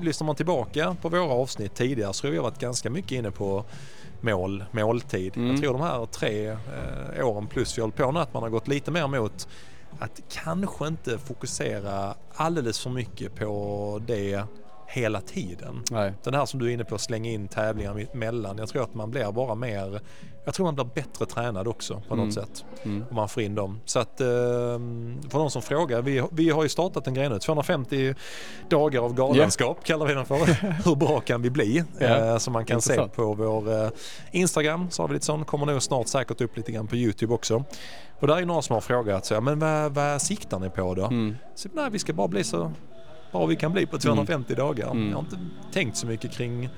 lyssnar 0.00 0.26
man 0.26 0.36
tillbaka 0.36 0.96
på 1.02 1.08
våra 1.08 1.32
avsnitt 1.32 1.74
tidigare 1.74 2.12
så 2.12 2.26
har 2.26 2.32
vi 2.32 2.38
varit 2.38 2.58
ganska 2.58 2.90
mycket 2.90 3.12
inne 3.12 3.30
på 3.30 3.64
mål, 4.20 4.64
måltid. 4.72 5.36
Mm. 5.36 5.50
Jag 5.50 5.60
tror 5.60 5.72
de 5.72 5.82
här 5.82 6.06
tre 6.06 6.48
eh, 6.48 7.26
åren 7.28 7.46
plus 7.46 7.78
vi 7.78 7.82
håller 7.82 7.94
på 7.96 8.12
nu 8.12 8.20
att 8.20 8.34
man 8.34 8.42
har 8.42 8.50
gått 8.50 8.68
lite 8.68 8.90
mer 8.90 9.06
mot 9.06 9.48
att 9.98 10.20
kanske 10.28 10.86
inte 10.86 11.18
fokusera 11.18 12.14
alldeles 12.34 12.80
för 12.80 12.90
mycket 12.90 13.34
på 13.34 14.00
det 14.06 14.44
hela 14.92 15.20
tiden. 15.20 15.82
Nej. 15.90 16.12
Den 16.24 16.34
här 16.34 16.46
som 16.46 16.60
du 16.60 16.68
är 16.68 16.70
inne 16.74 16.84
på, 16.84 16.98
slänga 16.98 17.30
in 17.30 17.48
tävlingar 17.48 17.94
mitt 17.94 18.14
emellan. 18.14 18.58
Jag 18.58 18.68
tror 18.68 18.82
att 18.82 18.94
man 18.94 19.10
blir 19.10 19.32
bara 19.32 19.54
mer, 19.54 20.00
jag 20.44 20.54
tror 20.54 20.64
man 20.66 20.74
blir 20.74 20.84
bättre 20.94 21.26
tränad 21.26 21.68
också 21.68 22.02
på 22.08 22.14
Mm. 22.14 22.26
något 22.26 22.34
sätt. 22.34 22.64
Mm. 22.82 23.04
Om 23.10 23.16
man 23.16 23.28
får 23.28 23.42
in 23.42 23.54
dem. 23.54 23.80
Så 23.84 23.98
att 23.98 24.20
eh, 24.20 24.26
för 25.28 25.38
de 25.38 25.50
som 25.50 25.62
frågar, 25.62 26.02
vi, 26.02 26.22
vi 26.32 26.50
har 26.50 26.62
ju 26.62 26.68
startat 26.68 27.06
en 27.06 27.14
grej 27.14 27.28
nu, 27.28 27.38
250 27.38 28.14
dagar 28.70 29.00
av 29.00 29.14
galenskap 29.14 29.84
kallar 29.84 30.06
vi 30.06 30.14
den 30.14 30.24
för. 30.26 30.36
Hur 30.84 30.94
bra 30.96 31.20
kan 31.20 31.42
vi 31.42 31.50
bli? 31.50 31.84
Eh, 31.98 32.38
som 32.38 32.52
man 32.52 32.64
kan 32.64 32.76
Intressant. 32.76 33.10
se 33.12 33.16
på 33.16 33.34
vår 33.34 33.84
eh, 33.84 33.90
Instagram 34.32 34.90
så 34.90 35.02
har 35.02 35.08
vi 35.08 35.14
lite 35.14 35.26
sån, 35.26 35.44
kommer 35.44 35.66
nog 35.66 35.82
snart 35.82 36.06
säkert 36.08 36.40
upp 36.40 36.56
lite 36.56 36.72
grann 36.72 36.86
på 36.86 36.96
Youtube 36.96 37.34
också. 37.34 37.64
Och 38.20 38.26
där 38.28 38.36
är 38.36 38.46
några 38.46 38.62
som 38.62 38.74
har 38.74 38.80
frågat, 38.80 39.26
så, 39.26 39.40
men 39.40 39.58
vad, 39.58 39.94
vad 39.94 40.22
siktar 40.22 40.58
ni 40.58 40.70
på 40.70 40.94
då? 40.94 41.04
Mm. 41.04 41.36
Så, 41.54 41.68
nej, 41.72 41.90
vi 41.90 41.98
ska 41.98 42.12
bara 42.12 42.28
bli 42.28 42.44
så 42.44 42.72
bra 43.32 43.46
vi 43.46 43.56
kan 43.56 43.72
bli 43.72 43.86
på 43.86 43.98
250 43.98 44.54
dagar. 44.54 44.90
Mm. 44.90 45.08
Jag 45.08 45.16
har 45.16 45.20
inte 45.22 45.38
tänkt 45.72 45.96
så 45.96 46.06
mycket 46.06 46.32
kring 46.32 46.68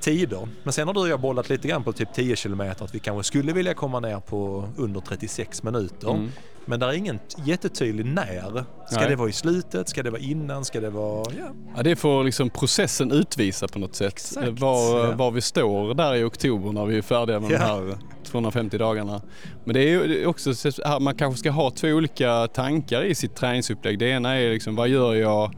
tider. 0.00 0.48
Men 0.62 0.72
sen 0.72 0.86
har 0.86 0.94
du 0.94 1.00
och 1.00 1.08
jag 1.08 1.20
bollat 1.20 1.48
lite 1.48 1.68
grann 1.68 1.84
på 1.84 1.92
typ 1.92 2.12
10 2.14 2.36
kilometer 2.36 2.84
att 2.84 2.94
vi 2.94 2.98
kanske 2.98 3.24
skulle 3.24 3.52
vilja 3.52 3.74
komma 3.74 4.00
ner 4.00 4.20
på 4.20 4.68
under 4.76 5.00
36 5.00 5.62
minuter. 5.62 6.10
Mm. 6.10 6.28
Men 6.64 6.80
där 6.80 6.88
är 6.88 6.92
ingen 6.92 7.18
jättetydlig 7.44 8.06
när. 8.06 8.64
Ska 8.86 9.00
Nej. 9.00 9.08
det 9.08 9.16
vara 9.16 9.28
i 9.28 9.32
slutet? 9.32 9.88
Ska 9.88 10.02
det 10.02 10.10
vara 10.10 10.20
innan? 10.20 10.64
Ska 10.64 10.80
det 10.80 10.90
vara... 10.90 11.26
Ja. 11.38 11.46
Ja, 11.76 11.82
det 11.82 11.96
får 11.96 12.24
liksom 12.24 12.50
processen 12.50 13.12
utvisa 13.12 13.68
på 13.68 13.78
något 13.78 13.94
sätt. 13.94 14.12
Exakt, 14.12 14.60
Var, 14.60 14.98
ja. 14.98 15.14
var 15.14 15.30
vi 15.30 15.40
står 15.40 15.94
där 15.94 16.14
i 16.14 16.24
oktober 16.24 16.72
när 16.72 16.86
vi 16.86 16.98
är 16.98 17.02
färdiga 17.02 17.40
med 17.40 17.50
Ja. 17.50 17.58
de 17.58 17.64
här 17.64 17.98
250 18.24 18.78
dagarna. 18.78 19.22
Men 19.64 19.74
det 19.74 19.80
är 19.80 19.88
ju 19.88 20.26
också 20.26 20.52
man 21.00 21.14
kanske 21.14 21.38
ska 21.38 21.50
ha 21.50 21.70
två 21.70 21.88
olika 21.88 22.46
tankar 22.46 23.02
i 23.04 23.14
sitt 23.14 23.34
träningsupplägg. 23.36 23.98
Det 23.98 24.08
ena 24.08 24.34
är 24.34 24.50
liksom 24.50 24.76
vad 24.76 24.88
gör 24.88 25.14
jag 25.14 25.54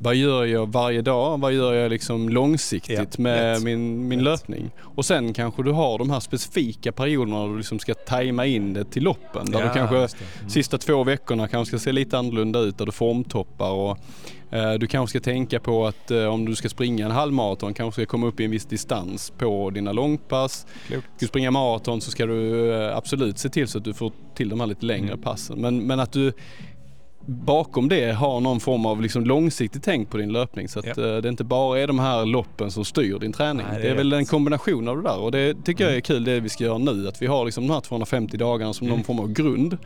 vad 0.00 0.14
gör 0.14 0.44
jag 0.44 0.72
varje 0.72 1.02
dag? 1.02 1.40
Vad 1.40 1.52
gör 1.52 1.72
jag 1.74 1.90
liksom 1.90 2.28
långsiktigt 2.28 2.98
Ja, 2.98 3.22
med 3.22 3.54
rätt. 3.54 3.62
min, 3.62 4.08
min 4.08 4.18
Rätt. 4.18 4.24
löpning? 4.24 4.70
Och 4.80 5.04
sen 5.04 5.32
kanske 5.32 5.62
du 5.62 5.70
har 5.72 5.98
de 5.98 6.10
här 6.10 6.20
specifika 6.20 6.92
perioderna 6.92 7.40
där 7.40 7.48
du 7.48 7.56
liksom 7.56 7.78
ska 7.78 7.94
tajma 7.94 8.46
in 8.46 8.72
det 8.72 8.84
till 8.84 9.02
loppen. 9.02 9.50
Där 9.50 9.60
Ja, 9.60 9.66
du 9.66 9.72
kanske. 9.74 9.96
Mm. 9.96 10.50
sista 10.50 10.78
två 10.78 11.04
veckorna 11.04 11.48
kanske 11.48 11.76
ska 11.78 11.84
se 11.84 11.92
lite 11.92 12.18
annorlunda 12.18 12.58
ut 12.58 12.78
där 12.78 12.86
du 12.86 12.92
formtoppar 12.92 13.70
och 13.70 13.98
eh, 14.50 14.72
du 14.72 14.86
kanske 14.86 15.18
ska 15.18 15.24
tänka 15.30 15.60
på 15.60 15.86
att 15.86 16.10
eh, 16.10 16.24
om 16.24 16.44
du 16.44 16.54
ska 16.54 16.68
springa 16.68 17.04
en 17.06 17.10
halvmaraton 17.12 17.74
kanske 17.74 18.02
ska 18.02 18.10
komma 18.10 18.26
upp 18.26 18.40
i 18.40 18.44
en 18.44 18.50
viss 18.50 18.66
distans 18.66 19.32
på 19.38 19.70
dina 19.70 19.92
långpass. 19.92 20.66
Klokt. 20.86 21.04
Ska 21.06 21.12
du 21.18 21.26
springa 21.26 21.50
maraton 21.50 22.00
så 22.00 22.10
ska 22.10 22.26
du 22.26 22.72
eh, 22.74 22.96
absolut 22.96 23.38
se 23.38 23.48
till 23.48 23.68
så 23.68 23.78
att 23.78 23.84
du 23.84 23.94
får 23.94 24.12
till 24.34 24.48
de 24.48 24.60
här 24.60 24.66
lite 24.66 24.86
längre 24.86 25.08
Mm. 25.08 25.20
passen. 25.22 25.58
Men, 25.60 25.86
men 25.86 26.00
att 26.00 26.12
du 26.12 26.32
bakom 27.26 27.88
det 27.88 28.12
har 28.12 28.40
någon 28.40 28.60
form 28.60 28.86
av 28.86 29.02
liksom 29.02 29.24
långsiktigt 29.24 29.82
tänk 29.82 30.10
på 30.10 30.16
din 30.16 30.32
löpning 30.32 30.68
så 30.68 30.78
att 30.78 30.96
Ja. 30.96 31.06
eh, 31.16 31.16
det 31.16 31.28
inte 31.28 31.44
bara 31.44 31.80
är 31.80 31.86
de 31.86 31.98
här 31.98 32.24
loppen 32.26 32.70
som 32.70 32.84
styr 32.84 33.18
din 33.18 33.32
träning. 33.32 33.66
Nej, 33.70 33.76
det 33.76 33.82
det, 33.82 33.88
är 33.88 33.92
är 33.92 33.96
väl 33.96 34.12
en 34.12 34.26
kombination 34.26 34.88
av 34.88 34.96
det 34.96 35.02
där 35.02 35.18
och 35.18 35.32
det 35.32 35.54
tycker 35.64 35.84
jag 35.84 35.90
är 35.90 35.94
Mm. 35.94 36.02
kul 36.02 36.24
det 36.24 36.40
vi 36.40 36.48
ska 36.48 36.64
göra 36.64 36.78
nu. 36.78 37.08
Att 37.08 37.22
vi 37.22 37.26
har 37.26 37.44
liksom 37.44 37.66
de 37.66 37.72
här 37.72 37.80
250 37.80 38.36
dagarna 38.36 38.72
som 38.72 38.86
Mm. 38.86 38.96
någon 38.96 39.04
form 39.04 39.20
av 39.20 39.32
grund. 39.32 39.78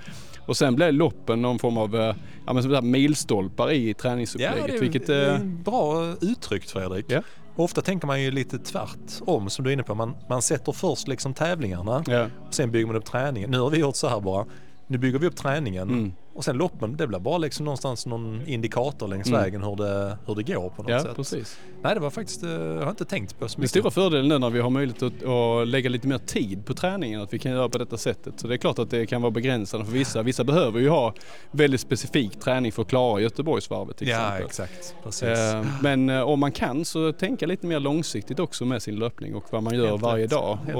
Och 0.46 0.56
sen 0.56 0.74
blir 0.74 0.92
loppen 0.92 1.42
någon 1.42 1.58
form 1.58 1.78
av 1.78 1.96
eh, 1.96 2.14
ja, 2.46 2.52
men 2.52 2.62
som 2.62 2.90
milstolpar 2.90 3.72
i 3.72 3.88
Ja, 3.88 3.94
träningsupplägget. 3.94 4.66
det 4.66 4.76
är, 4.76 4.80
vilket, 4.80 5.06
det 5.06 5.14
är 5.26 5.34
eh, 5.34 5.40
bra 5.44 6.14
uttryckt 6.20 6.70
Fredrik. 6.70 7.04
Ja. 7.08 7.22
Ofta 7.56 7.80
tänker 7.80 8.06
man 8.06 8.22
ju 8.22 8.30
lite 8.30 8.58
tvärtom 8.58 9.50
som 9.50 9.64
du 9.64 9.70
är 9.70 9.72
inne 9.74 9.82
på. 9.82 9.94
Man, 9.94 10.14
man 10.28 10.42
sätter 10.42 10.72
först 10.72 11.08
liksom 11.08 11.34
tävlingarna 11.34 12.04
ja. 12.06 12.26
och 12.46 12.54
sen 12.54 12.70
bygger 12.70 12.86
man 12.86 12.96
upp 12.96 13.04
träningen. 13.04 13.50
Nu 13.50 13.58
har 13.60 13.70
vi 13.70 13.78
gjort 13.78 13.96
så 13.96 14.08
här 14.08 14.20
bara. 14.20 14.44
Nu 14.86 14.98
bygger 14.98 15.18
vi 15.18 15.26
upp 15.26 15.36
träningen 15.36 15.88
Mm. 15.88 16.12
Och 16.38 16.44
sen 16.44 16.56
loppen, 16.56 16.96
det 16.96 17.06
blir 17.06 17.18
bara 17.18 17.38
liksom 17.38 17.64
någonstans 17.64 18.06
någon 18.06 18.42
indikator 18.46 19.08
längs 19.08 19.28
Mm. 19.28 19.40
vägen 19.40 19.62
hur 19.62 19.76
det, 19.76 20.18
hur 20.26 20.34
det 20.34 20.42
går 20.42 20.68
på 20.70 20.82
något 20.82 20.90
ja, 20.92 21.02
sätt. 21.02 21.16
precis. 21.16 21.58
Nej, 21.82 21.94
det 21.94 22.00
var 22.00 22.10
faktiskt, 22.10 22.42
eh, 22.42 22.50
jag 22.50 22.82
har 22.82 22.90
inte 22.90 23.04
tänkt 23.04 23.38
på 23.38 23.48
så 23.48 23.56
Den 23.56 23.60
mycket. 23.62 23.70
stora 23.70 23.90
fördelen 23.90 24.28
nu 24.28 24.38
när 24.38 24.50
vi 24.50 24.60
har 24.60 24.70
möjlighet 24.70 25.02
att, 25.02 25.24
att 25.24 25.68
lägga 25.68 25.90
lite 25.90 26.08
mer 26.08 26.18
tid 26.18 26.66
på 26.66 26.74
träningen, 26.74 27.20
att 27.22 27.34
vi 27.34 27.38
kan 27.38 27.52
göra 27.52 27.68
på 27.68 27.78
detta 27.78 27.96
sättet. 27.96 28.34
Så 28.40 28.46
det 28.46 28.54
är 28.54 28.58
klart 28.58 28.78
att 28.78 28.90
det 28.90 29.06
kan 29.06 29.22
vara 29.22 29.30
begränsande 29.30 29.86
för 29.86 29.92
vissa. 29.92 30.22
Vissa 30.22 30.44
behöver 30.44 30.80
ju 30.80 30.88
ha 30.88 31.14
väldigt 31.50 31.80
specifik 31.80 32.40
träning 32.40 32.72
för 32.72 32.82
att 32.82 32.88
klara 32.88 33.20
Göteborgsvarvet 33.20 33.96
till 33.96 34.08
Ja, 34.08 34.16
exempel. 34.16 34.46
exakt. 34.46 34.94
Precis. 35.04 35.22
Eh, 35.28 35.64
Men 35.82 36.08
eh, 36.10 36.20
om 36.22 36.40
man 36.40 36.52
kan 36.52 36.84
så 36.84 37.12
tänka 37.12 37.46
lite 37.46 37.66
mer 37.66 37.80
långsiktigt 37.80 38.38
också 38.40 38.64
med 38.64 38.82
sin 38.82 38.96
löpning 38.96 39.34
och 39.34 39.44
vad 39.50 39.62
man 39.62 39.74
gör 39.74 39.86
Helt 39.88 40.02
varje 40.02 40.24
rätt. 40.24 40.30
dag. 40.30 40.58
Helt 40.66 40.76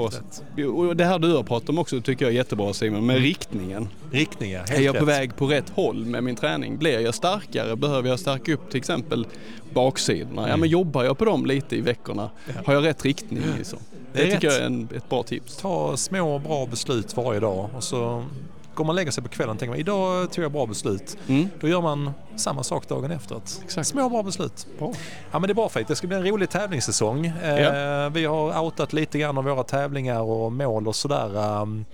Och, 0.67 0.79
och 0.79 0.95
det 0.95 1.05
här 1.05 1.19
du 1.19 1.35
har 1.35 1.43
pratat 1.43 1.69
om 1.69 1.79
också 1.79 2.01
tycker 2.01 2.25
jag 2.25 2.31
är 2.31 2.35
jättebra 2.37 2.73
Simon, 2.73 3.05
med 3.05 3.17
riktningen. 3.21 3.87
Riktningar, 4.11 4.59
helt 4.59 4.71
Är 4.71 4.81
jag 4.81 4.95
på 4.95 5.05
rätt. 5.05 5.07
väg 5.19 5.35
på 5.35 5.45
rätt 5.49 5.69
håll 5.69 6.05
med 6.05 6.23
min 6.23 6.35
träning? 6.35 6.77
Blir 6.77 6.99
jag 6.99 7.15
starkare? 7.15 7.75
Behöver 7.75 8.09
jag 8.09 8.19
stärka 8.19 8.53
upp 8.53 8.69
till 8.69 8.77
exempel 8.77 9.27
baksidorna? 9.73 10.41
Ja 10.41 10.47
Mm. 10.47 10.59
men 10.59 10.69
jobbar 10.69 11.03
jag 11.03 11.17
på 11.17 11.25
dem 11.25 11.45
lite 11.45 11.75
i 11.75 11.81
veckorna? 11.81 12.29
Har 12.65 12.73
jag 12.73 12.85
rätt 12.85 13.05
riktning? 13.05 13.43
Liksom? 13.57 13.79
Det 14.13 14.19
Det, 14.23 14.31
tycker 14.31 14.35
rätt. 14.35 14.43
jag 14.43 14.61
är 14.61 14.65
en, 14.65 14.89
ett 14.95 15.09
bra 15.09 15.23
tips. 15.23 15.57
Ta 15.57 15.97
små 15.97 16.39
bra 16.39 16.65
beslut 16.65 17.17
varje 17.17 17.39
dag 17.39 17.69
och 17.77 17.83
så 17.83 18.23
går 18.75 18.85
man 18.85 18.89
och 18.89 18.95
lägger 18.95 19.11
sig 19.11 19.23
på 19.23 19.29
kvällen 19.29 19.53
och 19.53 19.59
tänker 19.59 19.71
man 19.71 19.79
idag 19.79 20.31
tog 20.31 20.43
jag 20.45 20.51
bra 20.51 20.65
beslut. 20.65 21.17
Mm. 21.27 21.49
Då 21.61 21.67
gör 21.67 21.81
man 21.81 22.11
samma 22.35 22.63
sak 22.63 22.87
dagen. 22.89 23.11
Exakt. 23.63 23.87
Små 23.87 24.09
bra 24.09 24.23
beslut. 24.23 24.67
Bra. 24.79 24.93
Ja 25.31 25.39
men 25.39 25.41
det 25.47 25.51
är 25.51 25.55
bra 25.55 25.69
Fredrik, 25.69 25.87
det 25.87 25.95
ska 25.95 26.07
bli 26.07 26.17
en 26.17 26.25
rolig 26.25 26.49
tävlingssäsong. 26.49 27.25
Eh, 27.25 28.09
Vi 28.09 28.25
har 28.25 28.61
outat 28.61 28.93
lite 28.93 29.19
grann 29.19 29.37
av 29.37 29.43
våra 29.43 29.63
tävlingar 29.63 30.21
och 30.21 30.51
mål 30.51 30.87
och 30.87 30.95
sådär. 30.95 31.59
Um, 31.61 31.85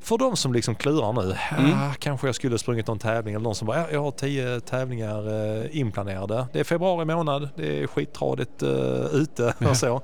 för 0.00 0.18
de 0.18 0.36
som 0.36 0.52
liksom 0.52 0.74
klurar 0.74 1.12
nu, 1.12 1.36
Mm. 1.58 1.72
ah, 1.72 1.92
kanske 1.98 2.28
jag 2.28 2.34
skulle 2.34 2.58
sprungit 2.58 2.86
någon 2.86 2.98
tävling 2.98 3.34
eller 3.34 3.44
någon 3.44 3.54
som 3.54 3.66
bara, 3.66 3.78
ja, 3.78 3.86
jag 3.92 4.02
har 4.02 4.10
tio 4.10 4.60
tävlingar 4.60 5.28
eh, 5.62 5.78
inplanerade. 5.80 6.46
Det 6.52 6.60
är 6.60 6.64
februari 6.64 7.04
månad, 7.04 7.48
det 7.56 7.82
är 7.82 7.86
skittradigt 7.86 8.62
eh, 8.62 8.68
ute 9.12 9.54
och 9.70 9.76
så. 9.76 10.02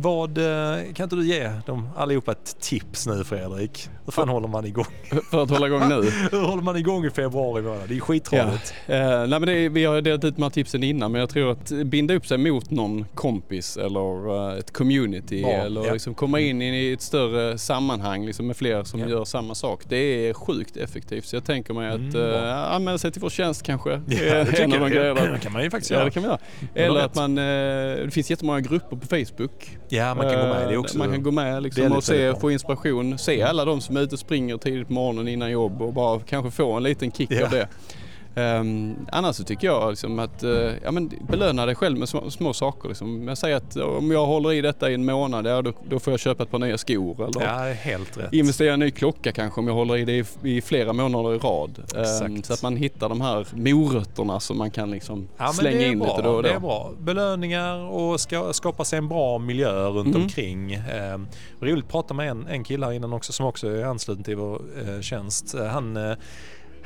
Vad, 0.00 0.38
eh, 0.38 0.92
kan 0.94 1.04
inte 1.04 1.16
du 1.16 1.26
ge 1.26 1.50
dem 1.66 1.88
allihopa 1.96 2.32
ett 2.32 2.56
tips 2.60 3.06
nu 3.06 3.24
Fredrik? 3.24 3.88
Hur 4.04 4.12
fan 4.12 4.28
håller 4.28 4.48
man 4.48 4.64
igång? 4.66 4.84
För 5.30 5.42
att 5.42 5.50
hålla 5.50 5.66
igång 5.66 5.88
nu. 5.88 5.94
Hur 6.30 6.46
håller 6.46 6.62
man 6.62 6.76
igång 6.76 7.04
i 7.06 7.10
februari 7.10 7.62
månad? 7.62 7.88
Det 7.88 7.96
är 7.96 8.00
skittråkigt. 8.00 8.74
Ja. 8.86 8.94
Eh, 8.94 9.18
nej 9.18 9.28
men 9.28 9.42
det 9.42 9.52
är, 9.52 9.68
vi 9.68 9.84
har 9.84 10.00
delat 10.00 10.24
ut 10.24 10.36
de 10.36 10.42
här 10.42 10.50
tipsen 10.50 10.82
innan 10.82 11.12
men 11.12 11.20
jag 11.20 11.30
tror 11.30 11.50
att 11.52 11.68
binda 11.86 12.14
upp 12.14 12.26
sig 12.26 12.38
mot 12.38 12.70
någon 12.70 13.04
kompis 13.14 13.76
eller 13.76 14.50
eh, 14.52 14.58
ett 14.58 14.72
community 14.72 15.42
Bra, 15.42 15.50
eller 15.52 15.86
ja. 15.86 15.92
liksom 15.92 16.14
komma 16.14 16.40
in 16.40 16.62
i 16.62 16.92
ett 16.92 17.02
större 17.02 17.58
sammanhang 17.58 18.26
liksom 18.26 18.46
med 18.46 18.56
fler 18.56 18.84
som 18.84 19.00
Ja. 19.00 19.08
gör 19.08 19.24
samma 19.24 19.54
sak. 19.54 19.82
Det 19.88 19.96
är 20.28 20.34
sjukt 20.34 20.76
effektivt 20.76 21.24
så 21.24 21.36
jag 21.36 21.44
tänker 21.44 21.74
mig 21.74 21.88
att 21.88 21.98
Mm, 22.14 22.34
eh, 22.34 22.72
anmäla 22.72 22.98
sig 22.98 23.12
till 23.12 23.22
vår 23.22 23.30
tjänst 23.30 23.62
kanske. 23.62 23.90
Ja, 23.90 24.00
Det 24.06 24.58
en 24.62 24.72
av 24.72 24.80
de 24.80 24.90
grejerna. 24.90 25.20
Det 25.32 25.38
kan 25.38 25.52
man 25.52 25.62
ju 25.62 25.70
faktiskt 25.70 25.90
Ja 25.90 25.96
göra. 25.96 26.04
det 26.04 26.10
kan 26.10 26.22
vi 26.22 26.28
göra. 26.28 26.38
Eller 26.74 27.00
att 27.00 27.14
man, 27.14 27.38
eh, 27.38 27.44
det 28.04 28.10
finns 28.12 28.30
jättemånga 28.30 28.60
grupper 28.60 28.96
på 28.96 29.06
Facebook. 29.06 29.78
Ja, 29.88 30.14
man 30.14 30.28
kan 30.30 30.40
gå 30.40 30.46
med 30.54 30.68
det 30.68 30.74
Eh, 30.74 30.80
också. 30.80 30.98
Man 30.98 31.12
kan 31.12 31.22
gå 31.22 31.30
med 31.30 31.62
liksom 31.62 31.84
är 31.84 31.96
och 31.96 32.04
se, 32.04 32.34
få 32.34 32.50
inspiration. 32.50 33.18
Se 33.18 33.42
alla 33.42 33.64
de 33.64 33.80
som 33.80 33.96
är 33.96 34.00
ute 34.00 34.14
och 34.14 34.18
springer 34.18 34.56
tidigt 34.56 34.86
på 34.86 34.92
morgonen 34.92 35.28
innan 35.28 35.50
jobb 35.50 35.82
och 35.82 35.92
bara 35.92 36.20
kanske 36.20 36.50
få 36.50 36.72
en 36.72 36.82
liten 36.82 37.12
kick 37.12 37.30
Ja. 37.30 37.44
av 37.44 37.50
det. 37.50 37.68
Um, 38.38 38.96
annars 39.12 39.36
så 39.36 39.44
tycker 39.44 39.66
jag 39.66 39.90
liksom 39.90 40.18
att 40.18 40.42
eh, 40.42 40.50
ja, 40.84 40.90
men 40.90 41.10
belöna 41.28 41.66
dig 41.66 41.74
själv 41.74 41.98
med 41.98 42.08
små, 42.08 42.30
små 42.30 42.52
saker. 42.52 42.88
Liksom. 42.88 43.28
Jag 43.28 43.38
säger 43.38 43.56
att 43.56 43.76
om 43.76 44.10
jag 44.10 44.26
håller 44.26 44.52
i 44.52 44.60
detta 44.60 44.90
i 44.90 44.94
en 44.94 45.04
månad, 45.04 45.46
ja, 45.46 45.62
då, 45.62 45.72
då 45.88 45.98
får 45.98 46.12
jag 46.12 46.20
köpa 46.20 46.42
ett 46.42 46.50
par 46.50 46.58
nya 46.58 46.78
skor. 46.78 47.24
Eller 47.28 47.42
Ja, 47.46 47.72
helt 47.72 48.18
rätt. 48.18 48.32
investera 48.32 48.70
i 48.70 48.72
en 48.72 48.80
ny 48.80 48.90
klocka 48.90 49.32
kanske 49.32 49.60
om 49.60 49.66
jag 49.66 49.74
håller 49.74 49.96
i 49.96 50.04
det 50.04 50.12
i, 50.42 50.56
i 50.56 50.60
flera 50.60 50.92
månader 50.92 51.34
i 51.34 51.38
rad. 51.38 51.78
Exakt. 51.96 52.46
så 52.46 52.52
att 52.52 52.62
man 52.62 52.76
hittar 52.76 53.08
de 53.08 53.20
här 53.20 53.46
morötterna 53.52 54.40
som 54.40 54.58
man 54.58 54.70
kan 54.70 54.90
liksom 54.90 55.28
Ja, 55.38 55.52
slänga 55.52 55.86
in 55.86 55.98
bra. 55.98 56.08
lite 56.08 56.22
då 56.22 56.30
och 56.30 56.42
då. 56.42 56.48
Det 56.48 56.54
är 56.54 56.60
bra. 56.60 56.90
Belöningar 56.98 57.76
och 57.78 58.20
ska, 58.20 58.52
skapa 58.52 58.84
sig 58.84 58.98
en 58.98 59.08
bra 59.08 59.38
miljö 59.38 59.88
runt 59.88 60.08
Mm. 60.08 60.22
omkring. 60.22 60.72
Eh, 60.74 61.18
roligt 61.60 61.84
att 61.84 61.90
prata 61.90 62.14
med 62.14 62.28
en, 62.30 62.46
en 62.46 62.64
kille 62.64 62.86
här 62.86 62.92
innan 62.92 63.12
också 63.12 63.32
som 63.32 63.46
också 63.46 63.68
är 63.68 63.84
ansluten 63.84 64.24
till 64.24 64.36
vår 64.36 64.60
eh, 64.88 65.00
tjänst. 65.00 65.54
Eh, 65.54 65.64
han 65.66 65.96
eh, 65.96 66.16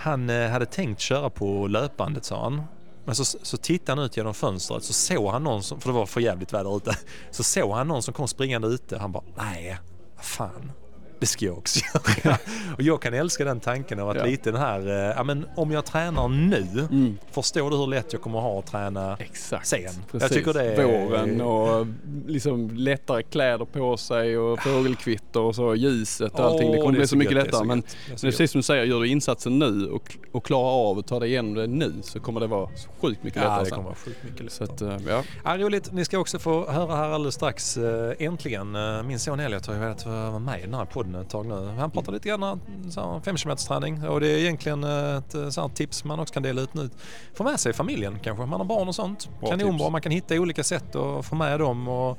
han 0.02 0.30
eh, 0.30 0.50
hade 0.50 0.66
tänkt 0.66 1.00
köra 1.00 1.30
på 1.30 1.66
löpbandet 1.66 2.24
sa 2.24 2.42
han. 2.42 2.62
Men 3.04 3.14
så, 3.14 3.24
så 3.24 3.56
tittade 3.56 4.00
han 4.00 4.06
ut 4.06 4.16
genom 4.16 4.34
fönstret 4.34 4.84
så 4.84 4.92
såg 4.92 5.30
han 5.30 5.44
någon 5.44 5.62
som, 5.62 5.80
för 5.80 5.88
det 5.88 5.94
var 5.94 6.06
för 6.06 6.20
jävligt 6.20 6.52
väder 6.52 6.76
ute, 6.76 6.96
så 7.30 7.42
såg 7.42 7.72
han 7.72 7.88
någon 7.88 8.02
som 8.02 8.14
kom 8.14 8.28
springande 8.28 8.68
ute. 8.68 8.98
Han 8.98 9.12
bara, 9.12 9.24
nej, 9.36 9.78
vad 10.16 10.24
fan. 10.24 10.72
Det 11.22 11.26
ska 11.26 11.44
jag 11.46 11.58
också 11.58 11.80
göra. 12.24 12.36
och 12.76 12.82
jag 12.82 13.02
kan 13.02 13.14
älska 13.14 13.44
den 13.44 13.60
tanken 13.60 14.00
av 14.00 14.08
att 14.10 14.16
Ja. 14.16 14.24
lite 14.24 14.50
den 14.50 14.60
här, 14.60 14.86
eh, 14.88 15.14
ja 15.16 15.22
men 15.24 15.46
om 15.56 15.70
jag 15.70 15.84
tränar 15.84 16.28
nu, 16.28 16.86
Mm. 16.90 17.18
förstår 17.30 17.70
du 17.70 17.76
hur 17.76 17.86
lätt 17.86 18.12
jag 18.12 18.22
kommer 18.22 18.40
ha 18.40 18.58
att 18.58 18.66
träna 18.66 19.16
Exakt. 19.20 19.66
sen? 19.66 19.80
Precis. 19.82 20.02
Jag 20.20 20.30
tycker 20.30 20.52
det 20.52 20.64
är... 20.74 20.84
Våren 21.08 21.40
och 21.40 21.86
liksom 22.26 22.70
lättare 22.70 23.22
kläder 23.22 23.64
på 23.64 23.96
sig 23.96 24.38
och 24.38 24.62
fågelkvitter 24.62 25.40
och 25.40 25.54
så 25.54 25.74
ljuset 25.74 26.32
och 26.34 26.40
allting. 26.40 26.72
Det 26.72 26.78
kommer 26.78 26.92
bli 26.98 27.06
så 27.06 27.16
mycket 27.16 27.34
det 27.34 27.40
är 27.40 27.44
lättare. 27.44 27.64
Men 27.66 27.76
gött, 27.78 27.96
det 28.06 28.12
är 28.12 28.16
så 28.16 28.26
det 28.26 28.32
precis 28.32 28.50
som 28.50 28.58
du 28.58 28.62
säger, 28.62 28.84
gör 28.84 29.00
du 29.00 29.08
insatsen 29.08 29.58
nu 29.58 29.86
och, 29.90 30.16
och 30.32 30.44
klarar 30.44 30.90
av 30.90 30.98
att 30.98 31.06
ta 31.06 31.18
dig 31.20 31.28
igenom 31.28 31.54
det 31.54 31.66
nu 31.66 31.92
så 32.02 32.20
kommer 32.20 32.40
det 32.40 32.46
vara 32.46 32.68
så 32.76 32.88
sjukt 33.00 33.22
mycket 33.24 33.42
Ja, 33.42 33.48
lättare 33.48 33.60
det 33.64 33.66
sen. 33.68 33.74
kommer 33.76 33.88
vara 33.88 33.96
sjukt 33.98 34.18
mycket 34.24 34.52
Så 34.52 34.64
lättare. 34.64 34.94
att, 34.94 35.00
eh, 35.00 35.06
ja. 35.08 35.22
Ja, 35.44 35.56
roligt. 35.58 35.92
Ni 35.92 36.04
ska 36.04 36.18
också 36.18 36.38
få 36.38 36.70
höra 36.70 36.96
här 36.96 37.08
alldeles 37.08 37.34
strax. 37.34 37.76
eh, 37.76 38.12
Äntligen. 38.18 38.76
Min 39.06 39.18
son 39.18 39.40
Elliot 39.40 39.66
har 39.66 39.74
ju 39.74 39.80
velat 39.80 40.06
vara 40.06 40.38
med 40.38 40.58
i 40.58 40.62
den 40.62 40.74
här 40.74 40.84
podden 40.84 41.11
ett 41.14 41.28
tag 41.30 41.46
nu. 41.46 41.74
Han 41.78 41.90
pratar 41.90 42.12
lite 42.12 42.28
grann 42.28 42.42
här, 42.42 43.20
5 43.20 43.36
km 43.36 43.56
träning 43.56 44.08
och 44.08 44.20
det 44.20 44.28
är 44.28 44.38
egentligen 44.38 44.84
eh, 44.84 45.16
ett 45.16 45.34
eh, 45.34 45.48
så 45.48 45.60
här 45.60 45.68
tips 45.68 46.04
man 46.04 46.20
också 46.20 46.34
kan 46.34 46.42
dela 46.42 46.62
ut 46.62 46.74
nu. 46.74 46.90
Få 47.34 47.44
med 47.44 47.60
sig 47.60 47.72
familjen 47.72 48.18
kanske. 48.22 48.46
Man 48.46 48.60
har 48.60 48.64
barn 48.66 48.88
och 48.88 48.94
sånt. 48.94 49.28
Bra 49.40 49.50
Kanonbra. 49.50 49.78
tips. 49.78 49.92
Man 49.92 50.00
kan 50.00 50.12
hitta 50.12 50.34
olika 50.34 50.64
sätt 50.64 50.96
att 50.96 51.26
få 51.26 51.34
med 51.34 51.60
dem. 51.60 51.88
Och 51.88 52.18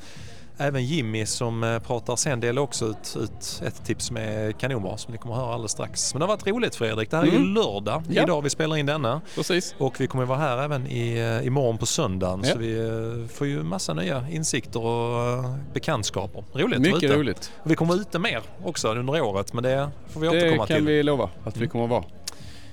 Även 0.63 0.85
Jimmy 0.85 1.25
som 1.25 1.63
eh, 1.63 1.79
pratar 1.79 2.15
sen 2.15 2.39
delar 2.39 2.61
också 2.61 2.85
ut, 2.85 3.17
ut 3.19 3.61
ett 3.67 3.85
tips 3.85 4.11
med 4.11 4.57
kanonbra 4.57 4.97
som 4.97 5.11
ni 5.11 5.17
kommer 5.17 5.35
att 5.35 5.41
höra 5.41 5.53
alldeles 5.53 5.71
strax. 5.71 6.13
Men 6.13 6.19
det 6.19 6.25
har 6.25 6.33
varit 6.35 6.47
roligt 6.47 6.75
Fredrik. 6.75 7.11
Det 7.11 7.17
här 7.17 7.23
är 7.23 7.27
ju 7.27 7.35
Mm. 7.37 7.53
lördag 7.53 8.03
Ja. 8.09 8.23
idag 8.23 8.41
vi 8.41 8.49
spelar 8.49 8.77
in 8.77 8.85
denna. 8.85 9.21
Precis. 9.35 9.75
Och 9.77 10.01
vi 10.01 10.07
kommer 10.07 10.25
vara 10.25 10.37
här 10.39 10.57
även 10.63 10.87
i, 10.87 11.17
eh, 11.41 11.47
imorgon 11.47 11.77
på 11.77 11.85
söndagen 11.85 12.41
Ja. 12.43 12.53
så 12.53 12.59
vi 12.59 12.79
eh, 12.79 13.27
får 13.37 13.47
ju 13.47 13.63
massa 13.63 13.93
nya 13.93 14.25
insikter 14.29 14.79
och 14.85 15.43
bekantskaper. 15.73 16.43
Roligt 16.53 16.75
att 16.75 16.81
Mycket 16.81 17.11
roligt. 17.11 17.51
Och 17.63 17.71
vi 17.71 17.75
kommer 17.75 17.93
vara 17.93 18.01
ute 18.01 18.19
mer 18.19 18.41
också 18.65 18.87
under 18.93 19.21
året 19.21 19.53
men 19.53 19.63
det 19.63 19.89
får 20.09 20.19
vi 20.19 20.27
Det 20.27 20.37
återkomma 20.37 20.67
kan 20.67 20.77
till. 20.77 20.85
vi 20.85 21.03
lova 21.03 21.29
att 21.45 21.57
vi 21.57 21.67
kommer 21.67 21.83
att 21.83 21.89
vara. 21.91 22.03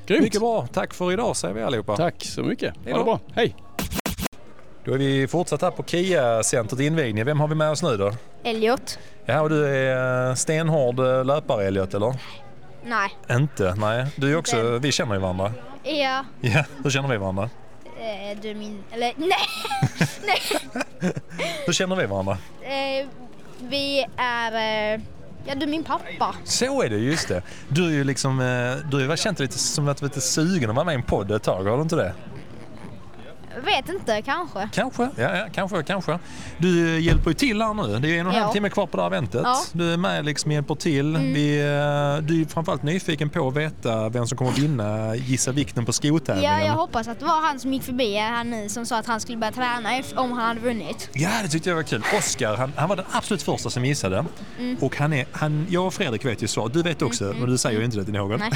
Grymt. 0.06 0.23
Mycket 0.23 0.40
bra. 0.40 0.66
Tack 0.73 0.94
för 0.94 1.12
idag 1.12 1.37
säger 1.37 1.54
vi 1.54 1.62
allihopa. 1.62 1.97
Tack 1.97 2.25
så 2.25 2.42
mycket. 2.42 2.75
Hej 2.85 2.92
Ha 2.92 2.99
det 2.99 3.04
bra. 3.04 3.20
Hej. 3.35 3.56
Då 4.84 4.92
är 4.94 4.99
vi 4.99 5.28
fortsatt 5.28 5.62
här 5.62 5.70
på 5.70 5.82
KIA-centret 5.82 6.80
invigning. 6.80 7.25
Vem 7.25 7.40
har 7.40 7.49
vi 7.49 7.54
med 7.54 7.70
oss 7.70 7.82
nu 7.82 7.96
då? 7.96 8.12
Elliot? 8.44 8.99
Ja, 9.25 9.40
och 9.40 9.50
du 9.50 9.66
är 9.66 10.28
eh, 10.28 10.34
stenhård 10.34 10.99
eh, 10.99 11.25
löpare 11.25 11.64
Elliot 11.66 11.94
eller? 11.94 12.14
Nej. 12.84 13.10
Inte? 13.30 13.75
Nej. 13.78 14.06
Du 14.16 14.32
är 14.32 14.37
också, 14.37 14.56
Den. 14.62 14.80
vi 14.80 14.92
känner 14.92 15.14
ju 15.14 15.20
varandra. 15.20 15.52
Ja, 15.82 16.25
Ja, 16.40 16.64
hur 16.84 16.90
känner 16.90 17.08
vi 17.08 17.16
varandra? 17.16 17.50
eh, 18.00 18.38
du 18.42 18.50
är 18.50 18.54
min... 18.54 18.82
Eller 18.92 19.12
nej! 19.16 19.38
Hur 21.66 21.72
känner 21.72 21.96
vi 21.96 22.06
varandra? 22.06 22.38
Eh, 22.62 23.06
vi 23.58 24.06
är... 24.16 24.52
Eh, 24.94 25.00
ja, 25.46 25.54
du 25.54 25.62
är 25.62 25.66
min 25.66 25.84
pappa. 25.84 26.34
Så 26.44 26.82
är 26.82 26.88
det, 26.88 26.96
just 26.96 27.28
det. 27.28 27.42
Du 27.68 27.87
är 27.87 27.90
ju 27.90 28.04
liksom, 28.04 28.38
du 28.90 28.96
har 28.96 29.10
ju 29.10 29.16
känt 29.16 29.38
lite 29.38 29.58
som 29.58 29.88
att 29.88 29.96
du 29.96 30.04
är 30.06 30.08
lite 30.08 30.20
sugen 30.20 30.70
att 30.70 30.76
vara 30.76 30.84
med 30.87 30.92
i 30.92 30.94
en 30.94 31.02
podd 31.02 31.30
ett 31.30 31.42
tag, 31.42 31.64
har 31.64 31.76
du 31.76 31.82
inte 31.82 31.96
det? 31.96 32.12
Vet 33.64 33.88
inte, 33.88 34.23
kanske. 34.23 34.69
Kanske, 34.73 35.02
ja, 35.16 35.37
ja 35.37 35.47
kanske, 35.52 35.83
kanske. 35.83 36.19
Du 36.59 36.95
eh, 36.97 37.02
hjälper 37.04 37.30
ju 37.30 37.35
till 37.35 37.62
här 37.62 37.75
nu. 37.75 37.99
Det 37.99 38.16
är 38.16 38.21
en 38.21 38.26
och 38.26 38.33
en 38.33 38.38
Ja. 38.38 38.45
halv 38.45 38.52
timme 38.52 38.71
kvar 38.71 38.87
på 38.87 38.97
det 38.97 39.02
här 39.02 39.11
eventet. 39.11 39.40
Ja. 39.45 39.57
Du 39.73 39.92
är 39.92 39.97
med 39.97 40.25
liksom 40.25 40.52
hjälper 40.52 40.75
till. 40.75 41.16
Mm. 41.16 41.33
Vi, 41.35 41.61
eh, 41.61 42.26
du 42.26 42.40
är 42.42 42.49
framförallt 42.49 42.83
nyfiken 42.83 43.30
på 43.30 43.49
att 43.49 43.57
veta 43.57 44.09
vem 44.09 44.26
som 44.26 44.38
kommer 44.38 44.52
vinna 44.52 45.16
Gissa 45.16 45.52
vikten 45.52 45.85
på 45.87 45.92
skotävlingen. 45.92 46.59
Ja, 46.61 46.66
jag 46.66 46.73
hoppas 46.73 47.09
att 47.09 47.19
det 47.19 47.25
var 47.25 47.47
han 47.47 47.61
som 47.61 47.73
gick 47.73 47.83
förbi 47.83 48.14
här 48.16 48.45
nu 48.45 48.69
som 48.69 48.87
sa 48.87 48.99
att 48.99 49.07
han 49.07 49.21
skulle 49.21 49.38
börja 49.38 49.52
träna 49.52 49.90
om 50.16 50.33
han 50.33 50.47
hade 50.47 50.61
vunnit. 50.61 51.11
Ja, 51.12 51.30
det 51.42 51.49
tyckte 51.49 51.69
jag 51.69 51.76
var 51.76 51.83
kul. 51.83 52.02
Oskar, 52.19 52.57
han, 52.57 52.73
han 52.76 52.88
var 52.88 52.97
den 52.97 53.04
absolut 53.12 53.42
första 53.42 53.71
som 53.71 53.85
gissade. 53.85 54.25
Mm. 54.59 54.76
Och 54.80 54.97
han 54.97 55.12
är, 55.12 55.26
han, 55.33 55.66
jag 55.71 55.87
och 55.87 55.95
Fredrik 55.95 56.25
vet 56.25 56.42
ju 56.42 56.47
så. 56.47 56.69
Du 56.69 56.83
vet 56.83 57.02
också, 57.02 57.25
men 57.25 57.50
du 57.50 57.59
säger 57.59 57.78
ju 57.78 57.85
inte 57.85 57.97
det 57.97 58.04
till 58.04 58.14
någon. 58.14 58.40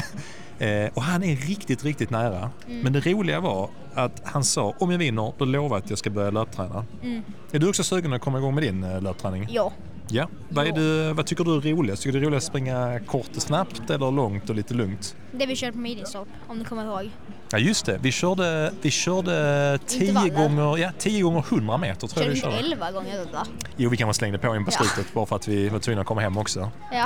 Eh, 0.59 0.89
och 0.93 1.01
han 1.03 1.23
är 1.23 1.35
riktigt, 1.35 1.83
riktigt 1.83 2.09
nära. 2.09 2.49
Mm. 2.67 2.79
Men 2.81 2.93
det 2.93 2.99
roliga 2.99 3.39
var 3.39 3.69
att 3.95 4.21
han 4.23 4.43
sa 4.43 4.73
om 4.79 4.91
jag 4.91 4.97
vinner, 4.97 5.33
då 5.37 5.45
lovar 5.45 5.77
jag 5.77 5.83
att 5.83 5.89
jag 5.89 5.99
ska 5.99 6.09
börja 6.09 6.31
löpträna. 6.31 6.85
Mm. 7.03 7.23
Är 7.51 7.59
du 7.59 7.69
också 7.69 7.83
sugen 7.83 8.13
att 8.13 8.21
komma 8.21 8.37
igång 8.37 8.55
med 8.55 8.63
din 8.63 8.83
eh, 8.83 9.01
löpträning? 9.01 9.47
Ja. 9.49 9.71
Ja. 10.09 10.27
Vad, 10.49 10.75
du, 10.75 11.13
vad 11.13 11.25
tycker 11.25 11.43
du 11.43 11.55
är 11.55 11.75
roligast? 11.75 12.03
Tycker 12.03 12.13
du 12.13 12.19
det 12.19 12.25
är 12.25 12.27
roligast 12.27 12.47
att 12.47 12.51
springa 12.51 12.99
kort 12.99 13.29
och 13.35 13.41
snabbt 13.41 13.89
eller 13.89 14.11
långt 14.11 14.49
och 14.49 14.55
lite 14.55 14.73
lugnt? 14.73 15.15
Det 15.31 15.45
vi 15.45 15.55
körde 15.55 15.71
på 15.71 15.77
Midgårdstorp, 15.77 16.27
om 16.47 16.59
du 16.59 16.65
kommer 16.65 16.85
ihåg. 16.85 17.11
Ja 17.55 17.59
just 17.59 17.85
det, 17.85 17.97
vi 18.01 18.11
körde, 18.11 18.71
vi 18.81 18.91
körde 18.91 19.79
10 19.87 20.07
Intervaller. 20.07 20.29
gånger, 20.35 20.77
ja, 20.77 20.89
10 20.99 21.21
gånger 21.23 21.39
100 21.49 21.77
meter 21.77 22.07
tror 22.07 22.25
jag 22.25 22.31
vi 22.31 22.39
körde. 22.41 22.55
11 22.57 22.91
gånger 22.91 23.17
detta? 23.17 23.45
Jo 23.77 23.89
vi 23.89 23.97
kanske 23.97 24.13
slängde 24.19 24.37
på 24.37 24.47
en 24.53 24.65
på 24.65 24.71
Ja. 24.71 24.85
slutet 24.85 25.13
bara 25.13 25.25
för 25.25 25.35
att 25.35 25.47
vi 25.47 25.69
var 25.69 25.79
tvungna 25.79 26.01
att 26.01 26.07
komma 26.07 26.21
hem 26.21 26.37
också. 26.37 26.71
Ja. 26.91 27.05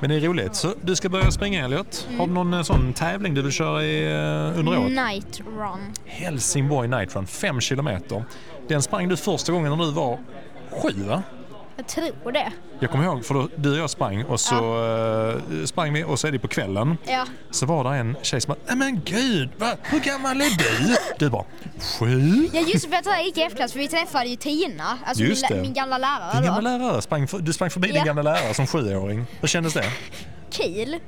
Men 0.00 0.10
det 0.10 0.16
är 0.16 0.20
roligt. 0.20 0.54
Så 0.54 0.74
du 0.82 0.96
ska 0.96 1.08
börja 1.08 1.30
springa 1.30 1.64
Elliot. 1.64 2.08
Har 2.18 2.26
du 2.26 2.32
någon 2.32 2.54
eh, 2.54 2.62
sån 2.62 2.92
tävling 2.92 3.34
du 3.34 3.42
vill 3.42 3.52
köra 3.52 3.84
i, 3.84 4.04
eh, 4.12 4.58
under 4.58 4.78
året? 4.78 4.92
Night 4.92 5.40
Run. 5.40 5.92
Helsingborg 6.04 6.88
Night 6.88 7.16
Run, 7.16 7.26
5 7.26 7.60
kilometer. 7.60 8.24
Den 8.68 8.82
sprang 8.82 9.08
du 9.08 9.16
första 9.16 9.52
gången 9.52 9.78
när 9.78 9.84
du 9.84 9.92
var 9.92 10.18
sju 10.70 11.02
va? 11.08 11.22
Jag 11.76 11.86
tror 11.86 12.32
det. 12.32 12.52
Jag 12.80 12.90
kommer 12.90 13.04
ihåg 13.04 13.24
för 13.24 13.34
då, 13.34 13.48
du 13.56 13.70
och 13.72 13.76
jag 13.78 13.90
sprang 13.90 14.24
och 14.24 14.40
så 14.40 14.54
eh, 15.60 15.64
sprang 15.64 15.92
vi 15.92 16.04
och 16.04 16.18
så 16.20 16.26
är 16.26 16.32
det 16.32 16.38
på 16.38 16.48
kvällen. 16.48 16.98
Ja. 17.06 17.26
Så 17.50 17.66
var 17.66 17.84
det 17.84 17.98
en 17.98 18.16
tjej 18.22 18.40
som 18.40 18.48
bara, 18.54 18.58
nej 18.66 18.76
men 18.76 19.00
gud, 19.04 19.50
va? 19.58 19.76
hur 19.82 20.00
gammal 20.00 20.40
är 20.40 20.58
du? 20.58 20.96
Du 21.18 21.30
bara, 21.30 21.44
sju? 21.98 22.48
Ja 22.52 22.60
just 22.60 22.88
för 22.90 22.96
att 22.96 23.06
jag 23.06 23.24
gick 23.24 23.38
i 23.38 23.42
F-klass 23.42 23.72
för 23.72 23.78
vi 23.78 23.88
träffade 23.88 24.28
ju 24.28 24.36
Tina, 24.36 24.98
alltså 25.06 25.22
min, 25.22 25.62
min 25.62 25.72
gamla 25.72 25.98
lärare 25.98 26.32
Din 26.34 26.44
gamla 26.44 26.60
lärare, 26.78 27.02
sprang, 27.02 27.28
du 27.40 27.52
sprang 27.52 27.70
förbi 27.70 27.88
din 27.88 27.96
Ja. 27.96 28.04
gamla 28.04 28.22
lärare 28.22 28.54
som 28.54 28.66
sjuåring. 28.66 29.26
Hur 29.40 29.48
kändes 29.48 29.74
det? 29.74 29.84
Kul 30.56 30.98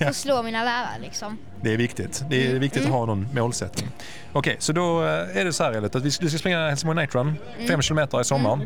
att 0.00 0.16
slå 0.24 0.42
mina 0.42 0.64
lärare 0.64 0.98
liksom. 1.00 1.38
Det 1.60 1.72
är 1.72 1.76
viktigt. 1.76 2.24
Det 2.30 2.46
är 2.46 2.54
viktigt 2.54 2.84
att 2.84 2.90
ha 2.90 3.06
någon 3.06 3.28
målsättning. 3.34 3.88
Okej, 4.32 4.56
så 4.58 4.72
då 4.72 5.02
eh, 5.02 5.36
är 5.36 5.44
det 5.44 5.52
så 5.52 5.64
här 5.64 5.72
Elliot, 5.72 5.94
att 5.94 6.02
vi 6.02 6.10
ska, 6.10 6.24
du 6.24 6.30
ska 6.30 6.38
springa 6.38 6.68
Helsingborg 6.68 6.96
Night 6.96 7.14
Run, 7.14 7.34
fem 7.68 7.82
kilometer 7.82 8.20
i 8.20 8.24
sommar. 8.24 8.60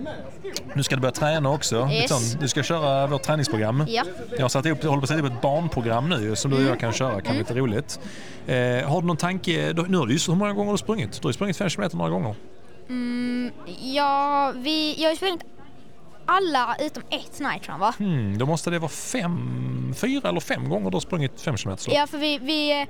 Nu 0.74 0.82
ska 0.82 0.94
du 0.94 1.00
börja 1.00 1.12
träna 1.12 1.50
också. 1.50 1.88
Yes. 1.92 2.30
Sån, 2.30 2.40
Du 2.40 2.48
ska 2.48 2.62
köra 2.62 3.06
vårt 3.06 3.22
träningsprogram. 3.22 3.84
Ja. 3.88 4.02
Jag 4.36 4.42
har 4.42 4.48
satt 4.48 4.66
ihop, 4.66 4.82
håller 4.82 4.96
på 4.96 5.02
att 5.02 5.08
sätta 5.08 5.20
ihop 5.20 5.32
ett 5.32 5.40
barnprogram 5.40 6.08
nu 6.08 6.36
som 6.36 6.50
du 6.50 6.56
och 6.56 6.62
jag 6.62 6.80
kan 6.80 6.92
köra. 6.92 7.20
kan 7.20 7.30
bli 7.32 7.38
lite 7.38 7.54
roligt. 7.54 8.00
Eh, 8.46 8.56
har 8.88 9.00
du 9.00 9.06
någon 9.06 9.16
tanke? 9.16 9.72
Nu 9.88 9.98
har 9.98 10.06
du 10.06 10.12
hur 10.12 10.34
många 10.34 10.52
gånger 10.52 10.66
har 10.66 10.74
du 10.74 10.78
sprungit? 10.78 11.12
Du 11.12 11.26
har 11.26 11.30
ju 11.30 11.34
sprungit 11.34 11.56
fem 11.56 11.68
kilometer 11.68 11.96
några 11.96 12.10
gånger. 12.10 12.34
Mm, 12.88 13.50
ja, 13.82 14.52
vi, 14.56 15.02
jag 15.02 15.10
har 15.10 15.16
sprungit 15.16 15.44
alla 16.26 16.76
utom 16.80 17.02
ett 17.10 17.40
night 17.40 17.68
run 17.68 17.78
va? 17.80 17.94
Hmm, 17.98 18.38
då 18.38 18.46
måste 18.46 18.70
det 18.70 18.78
vara 18.78 18.88
fem, 18.88 19.94
fyra 19.96 20.28
eller 20.28 20.40
fem 20.40 20.68
gånger 20.68 20.90
du 20.90 20.94
har 20.94 21.00
sprungit 21.00 21.40
fem 21.40 21.56
kilometer. 21.56 21.92
Ja 21.94 22.06
för 22.06 22.18
vi, 22.18 22.38
vi 22.38 22.80
eh, 22.80 22.86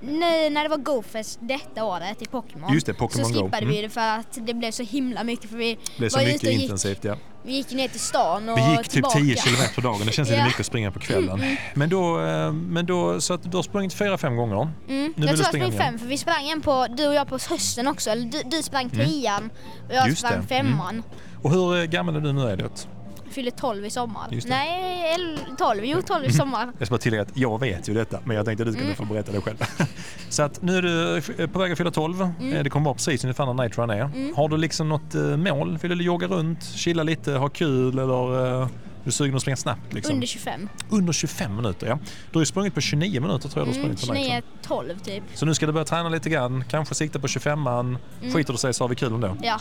nu 0.00 0.50
när 0.50 0.62
det 0.62 0.68
var 0.68 0.76
GoFest 0.76 1.38
detta 1.42 1.84
året 1.84 2.22
i 2.22 2.26
Pokémon 2.26 2.74
Just 2.74 2.86
det, 2.86 2.94
Pokémon 2.94 3.26
så 3.26 3.32
Go. 3.34 3.44
skippade 3.46 3.62
Mm. 3.62 3.74
vi 3.76 3.82
det 3.82 3.88
för 3.88 4.00
att 4.18 4.38
det 4.46 4.54
blev 4.54 4.70
så 4.70 4.82
himla 4.82 5.24
mycket 5.24 5.50
för 5.50 5.56
vi 5.56 5.74
Det 5.74 5.98
blev 5.98 6.08
så 6.08 6.18
var 6.18 6.24
mycket 6.24 6.36
ute 6.42 6.46
och 6.46 6.52
gick 6.52 6.62
intensivt 6.62 7.04
ja. 7.04 7.16
Vi 7.46 7.52
gick 7.52 7.70
ner 7.72 7.88
till 7.88 8.00
stan 8.00 8.48
och 8.48 8.58
Vi 8.58 8.70
gick 8.70 8.88
typ. 8.88 9.10
10 9.10 9.36
kilometer 9.36 9.74
på 9.74 9.80
dagen. 9.80 10.00
Det 10.06 10.12
känns 10.12 10.28
lite 10.28 10.40
Ja. 10.40 10.44
mycket 10.46 10.60
att 10.60 10.66
springa 10.66 10.90
på 10.90 10.98
kvällen. 10.98 11.56
Men 11.74 11.88
då, 11.90 12.20
eh, 12.20 12.52
men 12.52 12.86
då 12.86 13.20
så 13.20 13.34
att 13.34 13.50
du 13.50 13.56
har 13.56 13.62
sprungit 13.62 13.94
fyra, 13.94 14.18
fem 14.18 14.36
gånger. 14.36 14.54
Mm. 14.56 14.72
Nu 14.88 15.26
Jag 15.26 15.36
tror 15.36 15.38
jag 15.38 15.46
sprang 15.46 15.72
fem 15.72 15.98
för 15.98 16.06
vi 16.06 16.18
sprang 16.18 16.48
en 16.48 16.60
på, 16.60 16.86
du 16.96 17.06
och 17.08 17.14
jag 17.14 17.28
på 17.28 17.38
hösten 17.50 17.86
också. 17.88 18.10
Eller 18.10 18.24
du, 18.26 18.42
du 18.44 18.62
sprang 18.62 18.90
tian 18.90 19.50
och 19.88 19.94
jag 19.94 20.08
Just 20.08 20.18
sprang 20.18 20.40
det. 20.40 20.46
femman. 20.46 21.02
Och 21.44 21.50
hur 21.50 21.76
eh, 21.78 21.84
gammal 21.84 22.16
är 22.16 22.20
du 22.20 22.32
nu 22.32 22.50
Elliot? 22.50 22.88
Fyllde 23.30 23.50
12 23.50 23.84
i 23.86 23.90
sommar. 23.90 24.40
Nej, 24.48 25.14
el- 25.14 25.38
12. 25.58 25.84
Jo, 25.84 26.02
12 26.06 26.24
i 26.24 26.32
sommar. 26.32 26.72
Jag 26.78 26.86
ska 26.86 26.94
bara 26.94 26.98
tillägga 27.00 27.22
att 27.22 27.36
jag 27.36 27.60
vet 27.60 27.88
ju 27.88 27.94
detta, 27.94 28.18
men 28.24 28.36
jag 28.36 28.44
tänkte 28.46 28.62
att 28.62 28.66
du 28.66 28.72
skulle 28.72 28.86
Mm. 28.86 28.96
få 28.96 29.04
berätta 29.04 29.32
det 29.32 29.40
själv. 29.40 29.56
Så 30.28 30.42
att 30.42 30.62
nu 30.62 30.76
är 30.78 30.82
du 30.82 31.16
eh, 31.38 31.46
på 31.50 31.58
väg 31.58 31.72
att 31.72 31.78
fylla 31.78 31.90
12. 31.90 32.20
Mm. 32.40 32.52
Eh, 32.52 32.62
Det 32.62 32.70
kommer 32.70 32.84
vara 32.84 32.94
precis 32.94 33.24
ungefär 33.24 33.46
när 33.46 33.54
Night 33.54 33.78
Run 33.78 33.90
är. 33.90 34.34
Har 34.36 34.48
du 34.48 34.56
liksom 34.56 34.88
något 34.88 35.14
mål? 35.38 35.78
Vill 35.82 35.98
du 35.98 36.04
jogga 36.04 36.26
runt, 36.26 36.64
chilla 36.64 37.02
lite, 37.02 37.32
ha 37.32 37.48
kul 37.48 37.98
eller 37.98 38.36
är 38.62 38.68
du 39.04 39.10
sugen 39.12 39.34
att 39.36 39.42
springa 39.42 39.56
snabbt? 39.56 39.92
Liksom? 39.92 40.14
Under 40.14 40.26
25. 40.26 40.68
Under 40.90 41.12
25 41.12 41.56
minuter, 41.56 41.86
ja. 41.86 41.98
Du 42.32 42.38
har 42.38 42.42
ju 42.42 42.46
sprungit 42.46 42.74
på 42.74 42.80
29 42.80 43.20
minuter 43.20 43.48
tror 43.48 43.66
jag 43.66 43.74
du 43.74 43.78
har 43.80 43.84
Mm, 43.86 43.96
sprungit 43.96 44.08
på 44.08 44.14
Night 44.14 44.32
Run. 44.32 44.42
29, 44.62 44.94
12 44.94 44.98
typ. 44.98 45.22
Så 45.34 45.46
nu 45.46 45.54
ska 45.54 45.66
du 45.66 45.72
börja 45.72 45.84
träna 45.84 46.08
lite 46.08 46.30
grann, 46.30 46.64
kanske 46.70 46.94
sikta 46.94 47.18
på 47.18 47.26
25an. 47.26 47.80
Mm. 48.20 48.32
Skiter 48.34 48.52
du 48.52 48.58
sig 48.58 48.74
så 48.74 48.84
har 48.84 48.88
vi 48.88 48.94
kul 48.94 49.12
ändå. 49.12 49.36
Ja, 49.42 49.60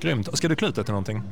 Grymt. 0.00 0.38
Ska 0.38 0.48
du 0.48 0.56
klä 0.56 0.68
ut 0.68 0.74
dig 0.74 0.84
till 0.84 0.92
någonting? 0.92 1.22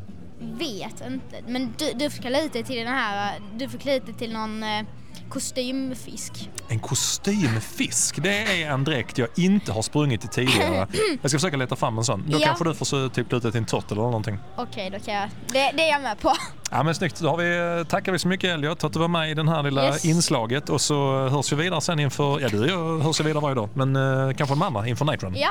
vet 0.58 1.02
inte. 1.06 1.42
Men 1.52 1.74
du, 1.78 1.92
du 1.94 2.10
får 2.10 2.22
klä 2.22 2.42
ut 2.44 2.52
dig 2.52 2.64
till 2.64 2.76
den 2.76 2.86
här, 2.94 3.40
du 3.56 3.68
får 3.68 3.78
klä 3.78 3.96
ut 3.96 4.06
dig 4.06 4.14
till 4.14 4.32
någon 4.32 4.62
eh, 4.62 4.82
kostymfisk. 5.28 6.50
En 6.68 6.78
kostymfisk, 6.78 8.22
det 8.22 8.62
är 8.62 8.70
en 8.70 8.84
dräkt 8.84 9.18
jag 9.18 9.28
inte 9.36 9.72
har 9.72 9.82
sprungit 9.82 10.24
i 10.24 10.28
tidigare. 10.28 10.86
Jag 11.22 11.30
ska 11.30 11.38
försöka 11.38 11.56
leta 11.56 11.76
fram 11.76 11.98
en 11.98 12.04
sån. 12.04 12.24
Då 12.28 12.38
Ja. 12.40 12.46
kanske 12.46 12.64
du 12.64 12.74
får 12.74 12.86
så, 12.86 13.08
typ 13.08 13.28
klä 13.28 13.36
ut 13.36 13.42
dig 13.42 13.52
till 13.52 13.58
en 13.60 13.64
turtle 13.66 13.86
eller 13.94 14.02
någonting. 14.02 14.38
Okej, 14.56 14.90
då 14.90 14.98
kan 14.98 15.14
jag. 15.14 15.28
Det, 15.52 15.72
det 15.76 15.82
är 15.88 15.92
jag 15.92 16.02
med 16.02 16.20
på. 16.20 16.32
Ja 16.70 16.82
men 16.82 16.94
snyggt, 16.94 17.20
då 17.20 17.28
har 17.28 17.36
vi, 17.36 17.84
tackar 17.84 18.12
vi 18.12 18.18
så 18.18 18.28
mycket 18.28 18.50
Elliot 18.50 18.84
att 18.84 18.92
du 18.92 18.98
var 18.98 19.08
med 19.08 19.30
i 19.30 19.34
det 19.34 19.50
här 19.50 19.62
lilla 19.62 19.86
Yes. 19.86 20.04
inslaget 20.04 20.68
och 20.68 20.80
så 20.80 21.28
hörs 21.28 21.52
vi 21.52 21.56
vidare 21.56 21.80
sen 21.80 21.98
inför, 22.00 22.40
ja 22.40 22.48
du 22.48 22.60
och 22.60 22.68
jag 22.68 22.98
hörs 22.98 23.20
vi 23.20 23.24
vidare 23.24 23.42
varje 23.42 23.54
dag, 23.54 23.68
men 23.74 23.96
eh, 23.96 24.34
kanske 24.36 24.54
de 24.54 24.62
andra 24.62 24.88
inför 24.88 25.04
Night 25.04 25.22
Run. 25.22 25.34
Ja. 25.36 25.50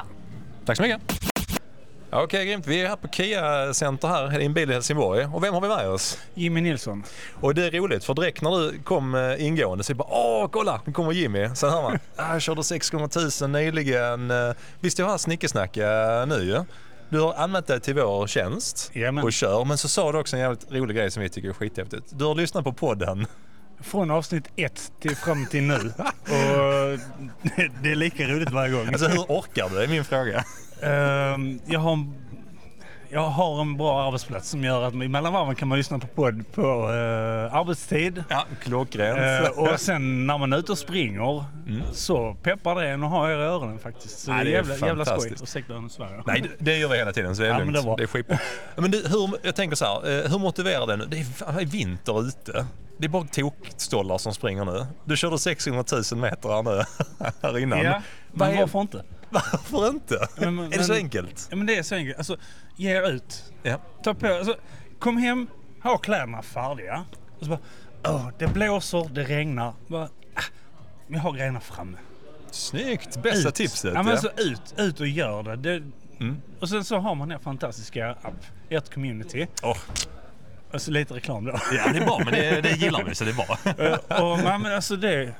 Tack 0.65 0.77
så 0.77 0.83
mycket. 0.83 1.30
Okej, 2.13 2.45
grymt. 2.45 2.67
Vi 2.67 2.81
är 2.81 2.87
här 2.89 2.95
på 2.95 3.07
Kia 3.07 3.73
Center 3.73 4.07
här 4.07 4.39
i 4.39 4.45
en 4.45 4.53
bil 4.53 4.69
i 4.71 4.73
Helsingborg. 4.73 5.25
Och 5.25 5.43
vem 5.43 5.53
har 5.53 5.61
vi 5.61 5.67
med 5.67 5.87
oss? 5.89 6.17
Jimmy 6.33 6.61
Nilsson. 6.61 7.03
Och 7.41 7.55
det 7.55 7.65
är 7.65 7.71
roligt 7.71 8.03
för 8.03 8.13
direkt 8.13 8.41
när 8.41 8.51
du 8.71 8.79
kom 8.83 9.15
eh, 9.15 9.45
ingående 9.45 9.83
så 9.83 9.91
är 9.91 9.93
det 9.93 9.97
bara 9.97 10.07
åh 10.11 10.47
kolla, 10.51 10.81
nu 10.85 10.93
kommer 10.93 11.11
Jimmy. 11.11 11.49
Sen 11.55 11.69
hör 11.69 11.81
man, 11.81 11.99
ah, 12.15 12.33
jag 12.33 12.41
körde 12.41 12.63
600 12.63 13.09
000 13.41 13.49
nyligen. 13.49 14.31
Eh, 14.31 14.51
Vi 14.79 14.89
står 14.89 15.05
här 15.05 15.13
och 15.13 15.21
snickesnacka 15.21 15.85
nu 16.27 16.35
ju. 16.43 16.63
Du 17.09 17.19
har 17.19 17.33
anmält 17.33 17.67
dig 17.67 17.79
till 17.79 17.95
vår 17.95 18.27
tjänst 18.27 18.91
Jajamän. 18.93 19.23
och 19.23 19.33
kör. 19.33 19.65
Men 19.65 19.77
så 19.77 19.87
sa 19.87 20.11
du 20.11 20.17
också 20.19 20.35
en 20.35 20.41
jävligt 20.41 20.71
rolig 20.71 20.95
grej 20.97 21.11
som 21.11 21.23
vi 21.23 21.29
tycker 21.29 21.49
är 21.49 21.53
skithäftigt. 21.53 22.05
Du 22.09 22.25
har 22.25 22.35
lyssnat 22.35 22.63
på 22.63 22.73
podden. 22.73 23.25
Från 23.81 24.11
avsnitt 24.11 24.43
ett 24.55 24.91
till 25.01 25.15
fram 25.15 25.45
till 25.45 25.63
nu. 25.63 25.75
Och 26.05 26.99
det 27.83 27.91
är 27.91 27.95
lika 27.95 28.23
roligt 28.27 28.51
varje 28.51 28.73
gång. 28.73 28.87
Alltså 28.87 29.07
hur 29.07 29.19
orkar 29.19 29.69
du? 29.69 29.83
är 29.83 29.87
min 29.87 30.05
fråga. 30.05 30.43
Ehm, 30.83 31.59
jag, 31.65 31.79
har 31.79 31.93
en, 31.93 32.13
jag 33.09 33.21
har 33.21 33.61
en 33.61 33.77
bra 33.77 34.07
arbetsplats 34.07 34.49
som 34.49 34.63
gör 34.63 34.81
att 34.83 34.93
mellan 34.93 35.33
varven 35.33 35.55
kan 35.55 35.67
man 35.67 35.77
lyssna 35.77 35.99
på 35.99 36.07
podd 36.07 36.43
på 36.53 36.61
eh, 36.61 37.55
arbetstid. 37.55 38.23
Ja, 38.29 38.45
klockrent. 38.63 39.47
Eh, 39.47 39.59
och 39.63 39.79
sen 39.79 40.27
när 40.27 40.37
man 40.37 40.53
är 40.53 40.57
ute 40.57 40.71
och 40.71 40.77
springer 40.77 41.43
så 41.93 42.33
peppar 42.43 42.75
det 42.75 42.89
en 42.89 43.03
att 43.03 43.09
ha 43.09 43.31
er 43.31 43.37
i 43.37 43.41
öronen 43.43 43.79
faktiskt. 43.79 44.19
Så 44.19 44.31
Ja, 44.31 44.35
det 44.35 44.41
är 44.41 44.45
jävla, 44.45 44.87
jävla 44.87 45.05
skoj. 45.05 45.33
Ursäkta 45.43 45.73
jag 45.73 45.91
svär. 45.91 46.23
Nej, 46.25 46.43
det- 46.59 46.77
gör 46.77 46.89
vi 46.89 46.97
hela 46.97 47.13
tiden 47.13 47.35
så 47.35 47.41
det 47.41 47.47
är 47.47 47.51
Ja, 47.51 47.57
lugnt. 47.59 47.73
men 47.73 47.85
det 47.85 47.95
det 47.97 48.03
är 48.03 48.07
skitbra. 48.07 48.37
Men 48.75 48.91
du, 48.91 48.97
hur, 49.09 49.29
jag 49.41 49.55
tänker 49.55 49.75
så 49.75 49.85
här, 49.85 50.25
eh, 50.25 50.31
hur 50.31 50.39
motiverar 50.39 50.87
det 50.87 50.95
nu? 50.97 51.05
Det 51.05 51.17
är 51.17 51.65
vinter 51.65 52.27
ute. 52.27 52.65
Det 52.97 53.05
är 53.05 53.09
bara 53.09 53.23
tokstollar 53.23 54.17
som 54.17 54.33
springer 54.33 54.65
nu. 54.65 54.85
Du 55.05 55.17
körde 55.17 55.37
600 55.39 55.83
000 56.11 56.21
meter 56.21 56.49
här 56.49 56.63
nu, 56.63 56.83
här 57.41 57.57
innan. 57.59 57.79
Ja, 57.83 58.01
men 58.31 58.57
varför 58.57 58.81
inte? 58.81 59.03
Varför 59.51 59.89
inte? 59.89 60.27
Men- 60.37 60.55
men- 60.55 60.73
är 60.73 60.77
det 60.77 60.83
så 60.83 60.93
enkelt? 60.93 61.47
Ja, 61.49 61.55
men 61.55 61.67
det 61.67 61.77
är 61.77 61.83
så 61.83 61.95
enkelt. 61.95 62.17
Alltså, 62.17 62.37
ge 62.75 62.91
er 62.97 63.09
ut. 63.11 63.53
Ja. 63.63 63.81
Ta 64.03 64.13
på, 64.13 64.27
alltså, 64.27 64.55
kom 64.99 65.17
hem, 65.17 65.47
ha 65.83 65.97
kläderna 65.97 66.41
färdiga. 66.41 67.05
Och 67.39 67.45
så 67.45 67.49
bara, 67.49 67.59
åh, 68.07 68.29
det 68.39 68.47
blåser, 68.47 69.09
det 69.11 69.23
regnar. 69.23 69.73
Bara, 69.87 70.03
ah, 70.35 70.41
jag 71.07 71.19
har 71.19 71.31
grejerna 71.33 71.59
framme. 71.59 71.97
Snyggt! 72.51 73.21
Bästa 73.23 73.49
ut. 73.49 73.55
tipset. 73.55 73.93
Ja, 73.93 74.03
men 74.03 74.11
alltså, 74.11 74.31
ut, 74.37 74.73
ut 74.77 74.99
och 74.99 75.07
gör 75.07 75.43
det. 75.43 75.55
det 75.55 75.83
Mm. 76.19 76.41
Och 76.59 76.69
sen 76.69 76.83
så 76.83 76.97
har 76.97 77.15
man 77.15 77.31
er 77.31 77.37
fantastiska 77.37 78.09
app, 78.09 78.45
ert 78.69 78.93
community. 78.93 79.47
Åh, 79.63 79.77
Alltså 80.73 80.91
lite 80.91 81.13
reklam 81.13 81.45
då. 81.45 81.51
ja, 81.71 81.91
det 81.91 81.97
är 81.99 82.05
bra, 82.05 82.21
men 82.25 82.33
det, 82.33 82.61
det 82.61 82.71
gillar 82.71 83.03
vi 83.03 83.15
så 83.15 83.23
det 83.23 83.29
är 83.31 83.35
bra. 83.35 83.57
Eh, 84.09 84.21
och, 84.23 84.37
men, 84.37 84.61
men 84.61 84.73
alltså 84.75 84.95
det, 84.95 85.33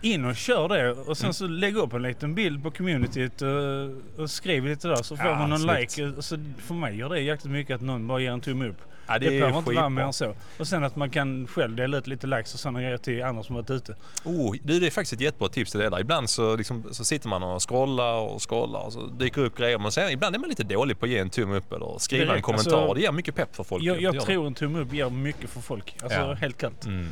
in 0.00 0.24
och 0.24 0.36
kör 0.36 0.68
det 0.68 0.90
och 0.92 1.16
sen 1.18 1.34
så 1.34 1.46
lägg 1.46 1.76
upp 1.76 1.92
en 1.92 2.02
liten 2.02 2.34
bild 2.34 2.62
på 2.62 2.70
communityt 2.70 3.42
och, 3.42 4.22
och 4.22 4.30
skriv 4.30 4.64
lite 4.66 4.88
där 4.88 4.96
så 5.02 5.16
får 5.16 5.26
Ja, 5.26 5.38
man 5.38 5.50
någon 5.50 5.58
snyggt. 5.58 5.96
like. 5.96 6.06
Alltså, 6.16 6.36
för 6.58 6.74
mig 6.74 6.96
gör 6.96 7.08
det 7.08 7.20
jäkligt 7.20 7.52
mycket 7.52 7.74
att 7.74 7.80
någon 7.82 8.06
bara 8.06 8.20
ger 8.20 8.30
en 8.30 8.40
tumme 8.40 8.68
upp. 8.68 8.76
Ja, 9.08 9.18
Det, 9.18 9.28
behöver 9.30 9.58
inte 9.58 9.72
vara 9.74 9.88
mer 9.88 10.02
än 10.02 10.12
så. 10.12 10.34
Och 10.58 10.68
sen 10.68 10.84
att 10.84 10.96
man 10.96 11.10
kan 11.10 11.46
själv 11.46 11.76
dela 11.76 11.96
ut 11.98 12.06
lite 12.06 12.26
likes 12.26 12.54
och 12.54 12.60
sådana 12.60 12.80
grejer 12.82 12.96
till 12.98 13.22
andra 13.24 13.42
som 13.42 13.54
varit 13.54 13.70
ute. 13.70 13.94
Oh, 14.24 14.54
det 14.62 14.76
är 14.86 14.90
faktiskt 14.90 15.12
ett 15.12 15.20
jättebra 15.20 15.48
tips 15.48 15.70
till 15.70 15.80
det 15.80 15.90
där. 15.90 16.00
Ibland 16.00 16.30
så, 16.30 16.56
liksom, 16.56 16.84
så 16.90 17.04
sitter 17.04 17.28
man 17.28 17.42
och 17.42 17.68
scrollar 17.68 18.14
och 18.14 18.48
scrollar 18.48 18.80
och 18.80 18.92
så 18.92 19.06
dyker 19.06 19.40
upp 19.40 19.56
grejer. 19.58 19.78
Men 19.78 19.92
sen, 19.92 20.10
ibland 20.10 20.34
är 20.34 20.38
man 20.38 20.48
lite 20.48 20.64
dålig 20.64 20.98
på 20.98 21.04
att 21.04 21.10
ge 21.10 21.18
en 21.18 21.30
tumme 21.30 21.56
upp 21.56 21.72
eller 21.72 21.98
skriva 21.98 22.22
en 22.22 22.28
Direkt, 22.28 22.44
kommentar. 22.44 22.76
alltså, 22.78 22.94
det 22.94 23.00
ger 23.00 23.12
mycket 23.12 23.34
pepp 23.34 23.56
för 23.56 23.64
folk. 23.64 23.84
Jag, 23.84 24.02
jag 24.02 24.20
tror 24.20 24.46
en 24.46 24.54
tumme 24.54 24.78
upp 24.80 24.92
ger 24.92 25.10
mycket 25.10 25.50
för 25.50 25.60
folk. 25.60 25.96
Alltså 26.02 26.18
Ja. 26.18 26.34
helt 26.34 26.58
kallt. 26.58 26.84
Mm. 26.86 27.08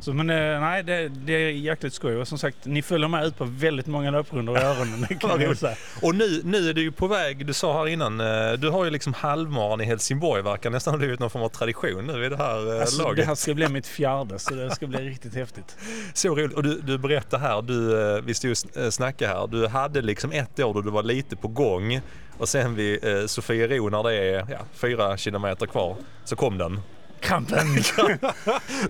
Så, 0.00 0.12
men 0.12 0.30
eh, 0.30 0.60
nej, 0.60 0.82
det, 0.82 1.08
det 1.08 1.32
är 1.32 1.50
jäkligt 1.50 1.92
skoj. 1.94 2.16
Och 2.16 2.28
som 2.28 2.38
sagt, 2.38 2.56
ni 2.64 2.82
följer 2.82 3.08
med 3.08 3.24
ut 3.26 3.38
på 3.38 3.44
väldigt 3.44 3.86
många 3.86 4.10
löprundor 4.10 4.58
i 4.58 4.60
öronen. 4.60 5.06
Det 5.08 5.14
kan 5.14 5.40
jag 5.40 5.56
säga. 5.56 5.76
Och 6.02 6.14
nu, 6.14 6.40
nu 6.44 6.68
är 6.68 6.74
du 6.74 6.82
ju 6.82 6.92
på 6.92 7.06
väg, 7.06 7.46
du 7.46 7.52
sa 7.52 7.78
här 7.78 7.88
innan, 7.88 8.20
eh, 8.20 8.52
du 8.52 8.70
har 8.70 8.84
ju 8.84 8.90
liksom 8.90 9.14
halvmaran 9.14 9.80
i 9.80 9.84
Helsingborg 9.84 10.42
verkar 10.42 10.70
nästan 10.70 10.94
ha 10.94 10.98
blivit 10.98 11.20
någon 11.20 11.30
form 11.30 11.42
av 11.42 11.48
tradition 11.48 12.06
nu 12.06 12.24
i 12.24 12.28
det 12.28 12.36
här 12.36 12.74
eh, 12.74 12.80
Alltså, 12.80 13.02
laget. 13.02 13.16
det 13.16 13.24
här 13.24 13.34
ska 13.34 13.54
bli 13.54 13.68
mitt 13.68 13.86
fjärde 13.86 14.38
så 14.38 14.54
det 14.54 14.70
ska 14.74 14.86
bli 14.86 14.98
riktigt 14.98 15.34
häftigt. 15.34 15.76
Så 16.14 16.28
roligt. 16.28 16.52
Och 16.52 16.62
du, 16.62 16.80
du 16.80 16.98
berättar 16.98 17.38
här, 17.38 17.62
du, 17.62 18.20
vi 18.20 18.34
stod 18.34 18.50
och 18.86 18.94
snackade 18.94 19.30
här, 19.34 19.46
du 19.46 19.66
hade 19.66 20.02
liksom 20.02 20.32
ett 20.32 20.60
år 20.60 20.74
då 20.74 20.80
du 20.80 20.90
var 20.90 21.02
lite 21.02 21.36
på 21.36 21.48
gång 21.48 22.00
och 22.38 22.48
sen 22.48 22.74
vid 22.74 23.04
eh, 23.04 23.26
Sofiero 23.26 23.88
när 23.90 24.02
det 24.02 24.14
är 24.14 24.46
ja, 24.50 24.58
fyra 24.74 25.16
kilometer 25.16 25.66
kvar 25.66 25.96
så 26.24 26.36
kom 26.36 26.58
den. 26.58 26.80
Krampen! 27.24 27.66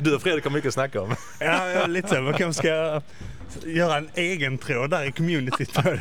Du 0.01 0.15
och 0.15 0.23
Fredrik 0.23 0.45
har 0.45 0.51
mycket 0.51 0.69
att 0.69 0.75
snacka 0.75 1.01
om. 1.01 1.15
ja, 1.41 1.87
lite 1.87 2.09
så. 2.09 2.21
Man 2.23 2.33
kanske 2.35 2.63
ska 2.63 3.01
göra 3.65 3.97
en 3.97 4.09
egen 4.15 4.59
tråd 4.59 4.91
där 4.91 5.05
i 5.05 5.13
communityt. 5.13 5.77
Hur 5.77 5.97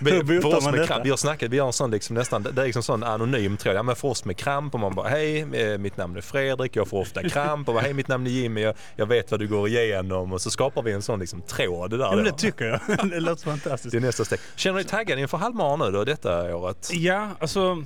För 0.00 0.40
botar 0.42 0.58
oss 0.58 0.64
man 0.64 0.70
med 0.72 0.80
detta? 0.80 0.86
kramp, 0.92 1.06
vi 1.06 1.10
har 1.10 1.16
snackat, 1.16 1.50
vi 1.50 1.58
har 1.58 1.66
en 1.66 1.72
sån 1.72 1.90
liksom 1.90 2.14
nästan, 2.16 2.42
det 2.42 2.62
är 2.62 2.66
liksom 2.66 2.82
sån 2.82 3.02
anonym 3.02 3.56
tråd. 3.56 3.76
Ja 3.76 3.82
men 3.82 3.96
för 3.96 4.08
oss 4.08 4.24
med 4.24 4.36
kramp 4.36 4.74
och 4.74 4.80
man 4.80 4.94
bara 4.94 5.08
hej, 5.08 5.40
eh, 5.40 5.78
mitt 5.78 5.96
namn 5.96 6.16
är 6.16 6.20
Fredrik, 6.20 6.76
jag 6.76 6.88
får 6.88 7.00
ofta 7.00 7.28
kramp 7.28 7.68
och 7.68 7.74
bara, 7.74 7.82
hej 7.82 7.92
mitt 7.94 8.08
namn 8.08 8.26
är 8.26 8.30
Jimmy, 8.30 8.60
jag, 8.60 8.74
jag 8.96 9.06
vet 9.06 9.30
vad 9.30 9.40
du 9.40 9.48
går 9.48 9.68
igenom 9.68 10.32
och 10.32 10.40
så 10.40 10.50
skapar 10.50 10.82
vi 10.82 10.92
en 10.92 11.02
sån 11.02 11.20
liksom 11.20 11.42
tråd 11.42 11.90
där. 11.90 11.98
Ja, 11.98 12.12
men 12.14 12.24
det 12.24 12.32
tycker 12.32 12.64
jag. 12.64 12.80
Det 13.10 13.20
låter 13.20 13.44
fantastiskt. 13.44 13.92
det 13.92 13.98
är 13.98 14.00
nästa 14.00 14.24
steg. 14.24 14.38
Känner 14.56 14.76
du 14.78 14.82
dig 14.82 14.90
taggad 14.90 15.18
inför 15.18 15.38
halvmaran 15.38 15.78
nu 15.78 15.90
då, 15.98 16.04
detta 16.04 16.56
året? 16.56 16.90
Ja, 16.92 17.28
alltså 17.40 17.82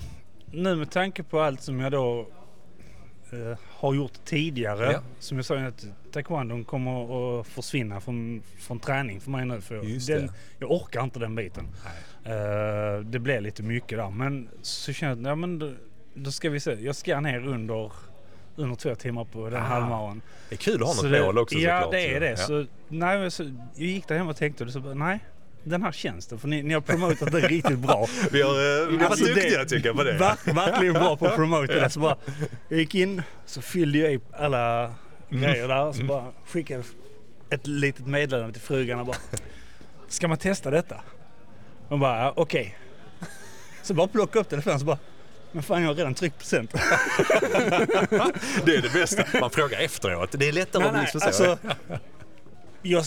nu 0.50 0.76
med 0.76 0.90
tanke 0.90 1.22
på 1.22 1.40
allt 1.40 1.62
som 1.62 1.80
jag 1.80 1.92
då 1.92 2.26
eh, 3.32 3.58
har 3.68 3.94
gjort 3.94 4.24
tidigare. 4.24 4.92
Ja. 4.92 5.00
Som 5.18 5.36
jag 5.38 5.44
sa 5.44 5.56
att 5.58 5.86
taekwondon 6.12 6.64
kommer 6.64 7.40
att 7.40 7.46
försvinna 7.46 8.00
från, 8.00 8.42
från 8.58 8.78
träning 8.78 9.20
för 9.20 9.30
mig 9.30 9.46
nu. 9.46 9.60
För 9.60 9.74
den, 10.16 10.30
jag 10.58 10.70
orkar 10.70 11.02
inte 11.04 11.18
den 11.18 11.34
biten. 11.34 11.68
Eh, 12.24 13.00
det 13.04 13.18
blir 13.18 13.40
lite 13.40 13.62
mycket 13.62 13.98
där. 13.98 14.10
Men 14.10 14.48
så 14.62 14.92
känner 14.92 15.12
jag 15.12 15.20
att 15.22 15.26
ja, 15.28 15.34
men 15.34 15.58
då, 15.58 15.72
då 16.14 16.30
ska 16.30 16.50
vi 16.50 16.60
se. 16.60 16.72
Jag 16.72 16.96
ska 16.96 17.20
ner 17.20 17.46
under, 17.46 17.92
under 18.56 18.76
två 18.76 18.94
timmar 18.94 19.24
på 19.24 19.50
den 19.50 19.62
Ah, 19.62 19.64
halvmaran. 19.66 20.22
Det 20.48 20.54
är 20.54 20.56
kul 20.58 20.82
att 20.82 20.96
ha 20.96 21.02
något 21.08 21.20
mål 21.24 21.38
också 21.38 21.58
Ja, 21.58 21.76
såklart. 21.76 21.92
det 21.92 22.14
är 22.16 22.20
det. 22.20 22.30
Ja. 22.30 22.36
Så, 22.36 22.66
nej, 22.88 23.30
så, 23.30 23.42
jag 23.42 23.52
gick 23.86 24.08
där 24.08 24.18
hem 24.18 24.28
och 24.28 24.36
tänkte 24.36 24.64
och 24.64 24.70
så 24.70 24.80
bara, 24.80 24.94
nej. 24.94 25.18
Den 25.64 25.82
här 25.82 25.92
tjänsten, 25.92 26.38
för 26.38 26.48
ni, 26.48 26.62
ni 26.62 26.74
har 26.74 26.80
promotat 26.80 27.32
det 27.32 27.40
riktigt 27.40 27.78
bra. 27.78 28.06
Vi 28.32 28.42
har, 28.42 28.50
eh, 28.50 28.86
vi 28.88 28.96
har 28.96 29.04
Alltså, 29.04 29.24
varit 29.24 29.34
det- 29.34 29.40
duktiga 29.40 29.64
tycker 29.64 29.88
jag 29.88 29.96
på 29.96 30.04
det. 30.04 30.12
Ver, 30.12 30.52
verkligen 30.54 30.94
bra 30.94 31.16
på 31.16 31.26
att 31.26 31.36
promota 31.36 31.74
det. 31.74 31.90
Så 31.90 32.00
bara, 32.00 32.16
jag 32.68 32.78
gick 32.78 32.94
in, 32.94 33.22
så 33.46 33.62
fyllde 33.62 33.98
jag 33.98 34.12
i 34.12 34.20
alla 34.32 34.94
grejer 35.30 35.68
där. 35.68 35.92
Så 35.92 36.04
bara 36.04 36.24
skickade 36.46 36.82
ett 37.50 37.66
litet 37.66 38.06
meddelande 38.06 38.52
till 38.52 38.62
frugan 38.62 39.00
och 39.00 39.06
bara, 39.06 39.16
ska 40.08 40.28
man 40.28 40.38
testa 40.38 40.70
detta? 40.70 41.00
Hon 41.88 42.00
bara, 42.00 42.18
ja, 42.18 42.32
okej. 42.36 42.78
Så 43.82 43.94
bara 43.94 44.06
plocka 44.08 44.38
upp 44.38 44.48
telefonen 44.48 44.78
så 44.80 44.84
bara, 44.86 44.98
men 45.52 45.62
fan 45.62 45.82
jag 45.82 45.88
har 45.88 45.94
redan 45.94 46.14
tryckt 46.14 46.38
på 46.38 46.44
center. 46.44 46.80
Det 48.64 48.76
är 48.76 48.82
det 48.82 48.92
bästa. 48.92 49.24
Man 49.40 49.50
frågar 49.50 49.80
efteråt. 49.80 50.28
Det 50.32 50.48
är 50.48 50.52
lättare 50.52 50.80
Nej, 50.82 50.88
att 50.88 50.94
nej, 50.94 51.02
liksom 51.02 51.20
så. 51.20 51.26
alltså, 51.26 51.58
jag, 52.82 53.04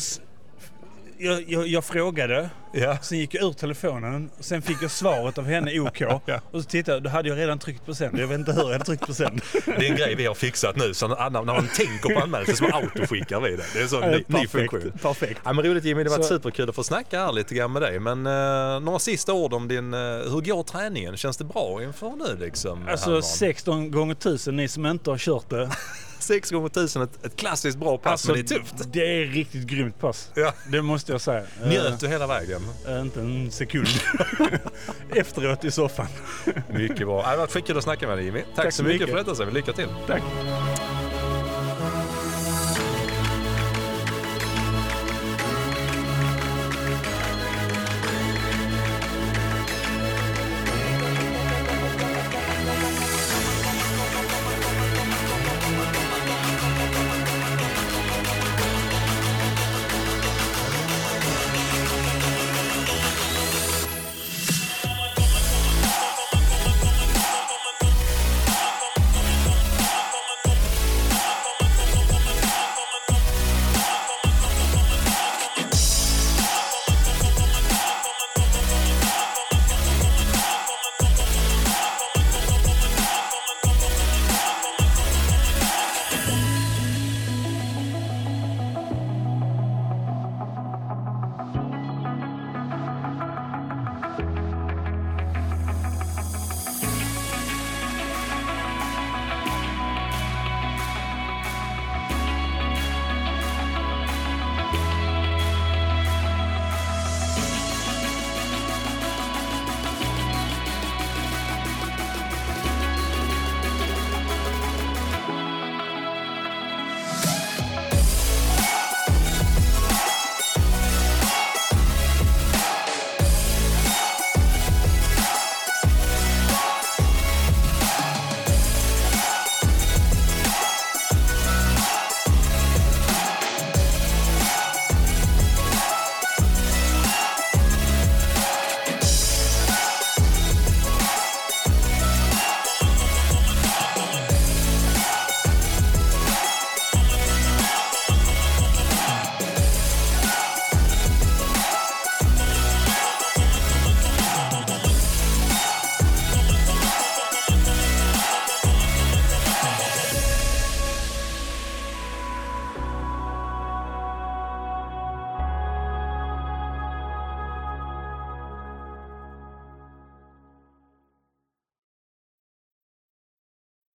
jag, 1.18 1.44
jag, 1.48 1.68
jag 1.68 1.84
frågade 1.86 2.50
Ja. 2.78 2.98
Sen 3.02 3.18
gick 3.18 3.34
jag 3.34 3.44
ur 3.44 3.54
telefonen, 3.54 4.30
sen 4.40 4.62
fick 4.62 4.78
jag 4.82 4.92
svaret 4.92 5.38
av 5.38 5.46
henne 5.46 5.80
OK. 5.80 6.00
Ja. 6.26 6.42
Och 6.52 6.62
så 6.62 6.70
tittade 6.70 6.96
jag, 6.98 7.04
då 7.04 7.10
hade 7.10 7.30
jag 7.30 7.38
redan 7.38 7.60
tryckt 7.60 7.86
på 7.86 7.96
sänd. 7.96 8.20
Jag 8.20 8.28
vet 8.28 8.40
inte 8.40 8.52
hur 8.52 8.62
jag 8.62 8.72
hade 8.72 8.86
tryckt 8.86 9.08
på 9.08 9.14
sänd. 9.14 9.42
Det 9.66 9.72
är 9.88 9.92
en 9.92 9.96
grej 9.98 10.16
vi 10.16 10.26
har 10.26 10.34
fixat 10.34 10.76
nu. 10.76 10.94
Så 10.94 11.08
när, 11.08 11.30
man 11.46 11.68
tänker 11.76 12.14
på 12.16 12.22
anmälan 12.22 12.56
så 12.56 12.66
autoskickar 12.66 13.40
vi 13.42 13.50
det. 13.56 13.64
Det 13.74 13.80
är 13.80 13.84
en 13.84 13.90
sån 13.90 14.02
ny, 14.12 14.24
ny 14.28 14.48
funktion. 14.48 14.82
Perfekt. 14.82 15.02
Perfekt. 15.04 15.42
Ja, 15.46 15.54
men 15.54 15.66
roligt 15.66 15.84
Jimmy, 15.84 16.04
det 16.04 16.10
har 16.10 16.18
varit 16.18 16.28
Så- 16.28 16.34
superkul 16.36 16.70
att 16.70 16.76
få 16.76 16.84
snacka 16.84 17.20
här 17.26 17.32
lite 17.34 17.56
grann 17.56 17.72
med 17.72 17.82
dig. 17.82 18.00
Men 18.00 18.26
eh, 18.28 18.80
några 18.80 19.00
sista 19.00 19.34
ord 19.34 19.54
om 19.54 19.68
din, 19.68 19.94
eh, 19.94 20.00
hur 20.00 20.42
går 20.42 20.64
träningen? 20.64 21.18
Känns 21.18 21.38
det 21.38 21.44
bra 21.46 21.84
inför 21.84 22.10
nu 22.10 22.46
liksom? 22.46 22.88
Alltså 22.88 23.10
Herman? 23.10 23.24
16 23.24 23.92
gånger 23.92 24.16
1000, 24.16 24.56
ni 24.56 24.68
som 24.68 24.86
inte 24.86 25.10
har 25.10 25.18
kört 25.18 25.50
det. 25.50 25.70
Sex 26.20 26.52
gånger 26.52 26.70
tusen, 26.70 27.02
ett, 27.02 27.26
ett 27.26 27.36
klassiskt 27.36 27.78
bra 27.78 27.98
pass, 27.98 28.12
Alltså, 28.12 28.32
men 28.32 28.46
det 28.46 28.56
är 28.56 28.60
tufft. 28.60 28.74
Det 28.94 29.22
är 29.22 29.26
riktigt 29.26 29.68
grymt 29.68 30.00
pass. 30.00 30.30
Ja. 30.36 30.54
Det 30.72 30.82
måste 30.82 31.12
jag 31.12 31.22
säga. 31.22 31.44
Njöt 31.66 32.00
du 32.00 32.08
hela 32.08 32.28
vägen? 32.28 32.62
Eh, 32.88 33.02
inte 33.02 33.20
en 33.20 33.52
sekund. 33.52 33.88
Efteråt 35.16 35.66
i 35.66 35.72
soffan. 35.72 36.08
Mycket 36.70 37.08
bra. 37.08 37.22
Det 37.22 37.28
har 37.28 37.38
varit 37.38 37.52
skitkul 37.52 37.78
att 37.78 37.84
snacka 37.84 38.08
med 38.08 38.18
dig 38.18 38.26
Jimmy. 38.26 38.42
Tack, 38.56 38.66
Tack 38.66 38.74
så 38.74 38.84
mycket 38.84 39.10
för 39.10 39.18
detta. 39.18 39.44
Lycka 39.44 39.74
till. 39.74 39.88
Tack. 40.08 40.24